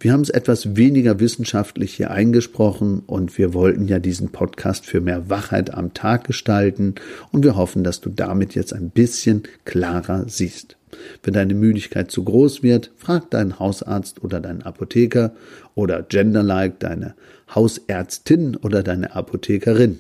Wir 0.04 0.12
haben 0.12 0.22
es 0.22 0.30
etwas 0.30 0.76
weniger 0.76 1.22
wissenschaftlich 1.22 1.94
hier 1.94 2.12
eingesprochen 2.12 3.04
und 3.08 3.38
wir 3.38 3.54
wollten 3.54 3.88
ja 3.88 4.00
diesen 4.00 4.34
Podcast 4.34 4.86
für 4.86 5.00
mehr 5.00 5.30
Wachheit 5.30 5.74
am 5.74 5.94
Tag 5.94 6.26
gestalten 6.26 6.96
und 7.32 7.46
wir 7.46 7.56
hoffen, 7.56 7.86
dass 7.86 8.02
du 8.02 8.10
damit 8.10 8.54
jetzt 8.54 8.74
ein 8.74 8.90
bisschen 8.90 9.44
klarer 9.64 10.26
siehst. 10.28 10.76
Wenn 11.24 11.34
deine 11.34 11.54
Müdigkeit 11.54 12.12
zu 12.12 12.26
groß 12.26 12.64
wird, 12.64 12.92
frag 12.98 13.30
deinen 13.30 13.60
Hausarzt 13.60 14.22
oder 14.22 14.42
deinen 14.42 14.64
Apotheker 14.64 15.34
oder 15.74 16.04
genderlike 16.04 16.76
deine 16.80 17.16
Hausärztin 17.56 18.58
oder 18.58 18.84
deine 18.84 19.16
Apothekerin. 19.16 20.00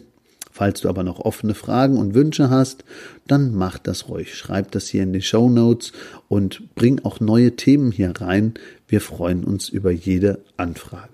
Falls 0.55 0.81
du 0.81 0.89
aber 0.89 1.01
noch 1.01 1.19
offene 1.19 1.55
Fragen 1.55 1.97
und 1.97 2.13
Wünsche 2.13 2.51
hast, 2.51 2.85
dann 3.25 3.55
mach 3.55 3.79
das 3.79 4.07
ruhig. 4.07 4.35
Schreib 4.35 4.69
das 4.69 4.87
hier 4.87 5.01
in 5.01 5.11
die 5.11 5.23
Show 5.23 5.49
Notes 5.49 5.93
und 6.29 6.75
bring 6.75 7.03
auch 7.03 7.19
neue 7.19 7.55
Themen 7.55 7.91
hier 7.91 8.13
rein. 8.21 8.53
Wir 8.87 9.01
freuen 9.01 9.45
uns 9.45 9.67
über 9.67 9.89
jede 9.89 10.43
Anfrage. 10.55 11.09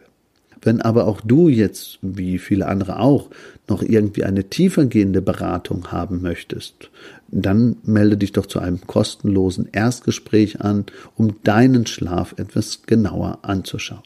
Wenn 0.62 0.82
aber 0.82 1.08
auch 1.08 1.22
du 1.22 1.48
jetzt, 1.48 2.00
wie 2.02 2.38
viele 2.38 2.68
andere 2.68 3.00
auch, 3.00 3.30
noch 3.70 3.82
irgendwie 3.82 4.26
eine 4.26 4.50
tiefergehende 4.50 5.22
Beratung 5.22 5.90
haben 5.90 6.22
möchtest, 6.22 6.90
dann 7.30 7.78
melde 7.84 8.18
dich 8.18 8.34
doch 8.34 8.46
zu 8.46 8.60
einem 8.60 8.86
kostenlosen 8.88 9.70
Erstgespräch 9.72 10.60
an, 10.60 10.86
um 11.16 11.42
deinen 11.46 11.86
Schlaf 11.86 12.36
etwas 12.36 12.82
genauer 12.88 13.40
anzuschauen. 13.44 14.04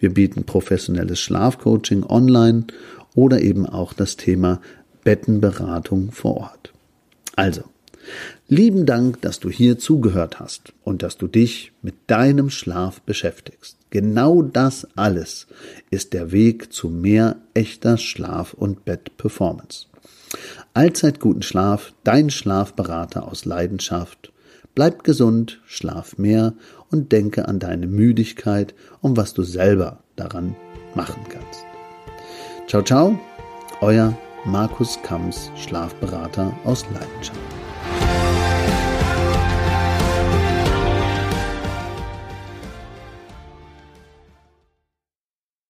Wir 0.00 0.12
bieten 0.12 0.42
professionelles 0.42 1.20
Schlafcoaching 1.20 2.04
online 2.04 2.64
oder 3.14 3.40
eben 3.40 3.66
auch 3.66 3.92
das 3.92 4.16
Thema 4.16 4.60
Bettenberatung 5.04 6.12
vor 6.12 6.36
Ort. 6.36 6.72
Also, 7.36 7.62
lieben 8.48 8.86
Dank, 8.86 9.20
dass 9.22 9.40
du 9.40 9.50
hier 9.50 9.78
zugehört 9.78 10.40
hast 10.40 10.72
und 10.82 11.02
dass 11.02 11.16
du 11.16 11.26
dich 11.26 11.72
mit 11.82 11.94
deinem 12.06 12.50
Schlaf 12.50 13.00
beschäftigst. 13.02 13.76
Genau 13.90 14.42
das 14.42 14.86
alles 14.96 15.46
ist 15.90 16.12
der 16.12 16.32
Weg 16.32 16.72
zu 16.72 16.88
mehr 16.88 17.36
echter 17.54 17.98
Schlaf- 17.98 18.54
und 18.54 18.84
Bettperformance. 18.84 19.86
Allzeit 20.74 21.18
guten 21.18 21.42
Schlaf, 21.42 21.92
dein 22.04 22.30
Schlafberater 22.30 23.26
aus 23.26 23.44
Leidenschaft. 23.44 24.32
Bleib 24.74 25.02
gesund, 25.02 25.60
schlaf 25.66 26.16
mehr 26.18 26.54
und 26.90 27.10
denke 27.10 27.48
an 27.48 27.58
deine 27.58 27.88
Müdigkeit 27.88 28.74
und 29.00 29.16
was 29.16 29.34
du 29.34 29.42
selber 29.42 30.04
daran 30.14 30.54
machen 30.94 31.24
kannst. 31.28 31.69
Ciao, 32.70 32.82
ciao, 32.82 33.18
euer 33.80 34.14
Markus 34.44 34.96
Kamms, 35.02 35.50
Schlafberater 35.56 36.52
aus 36.62 36.86
Leidenschaft. 36.92 37.59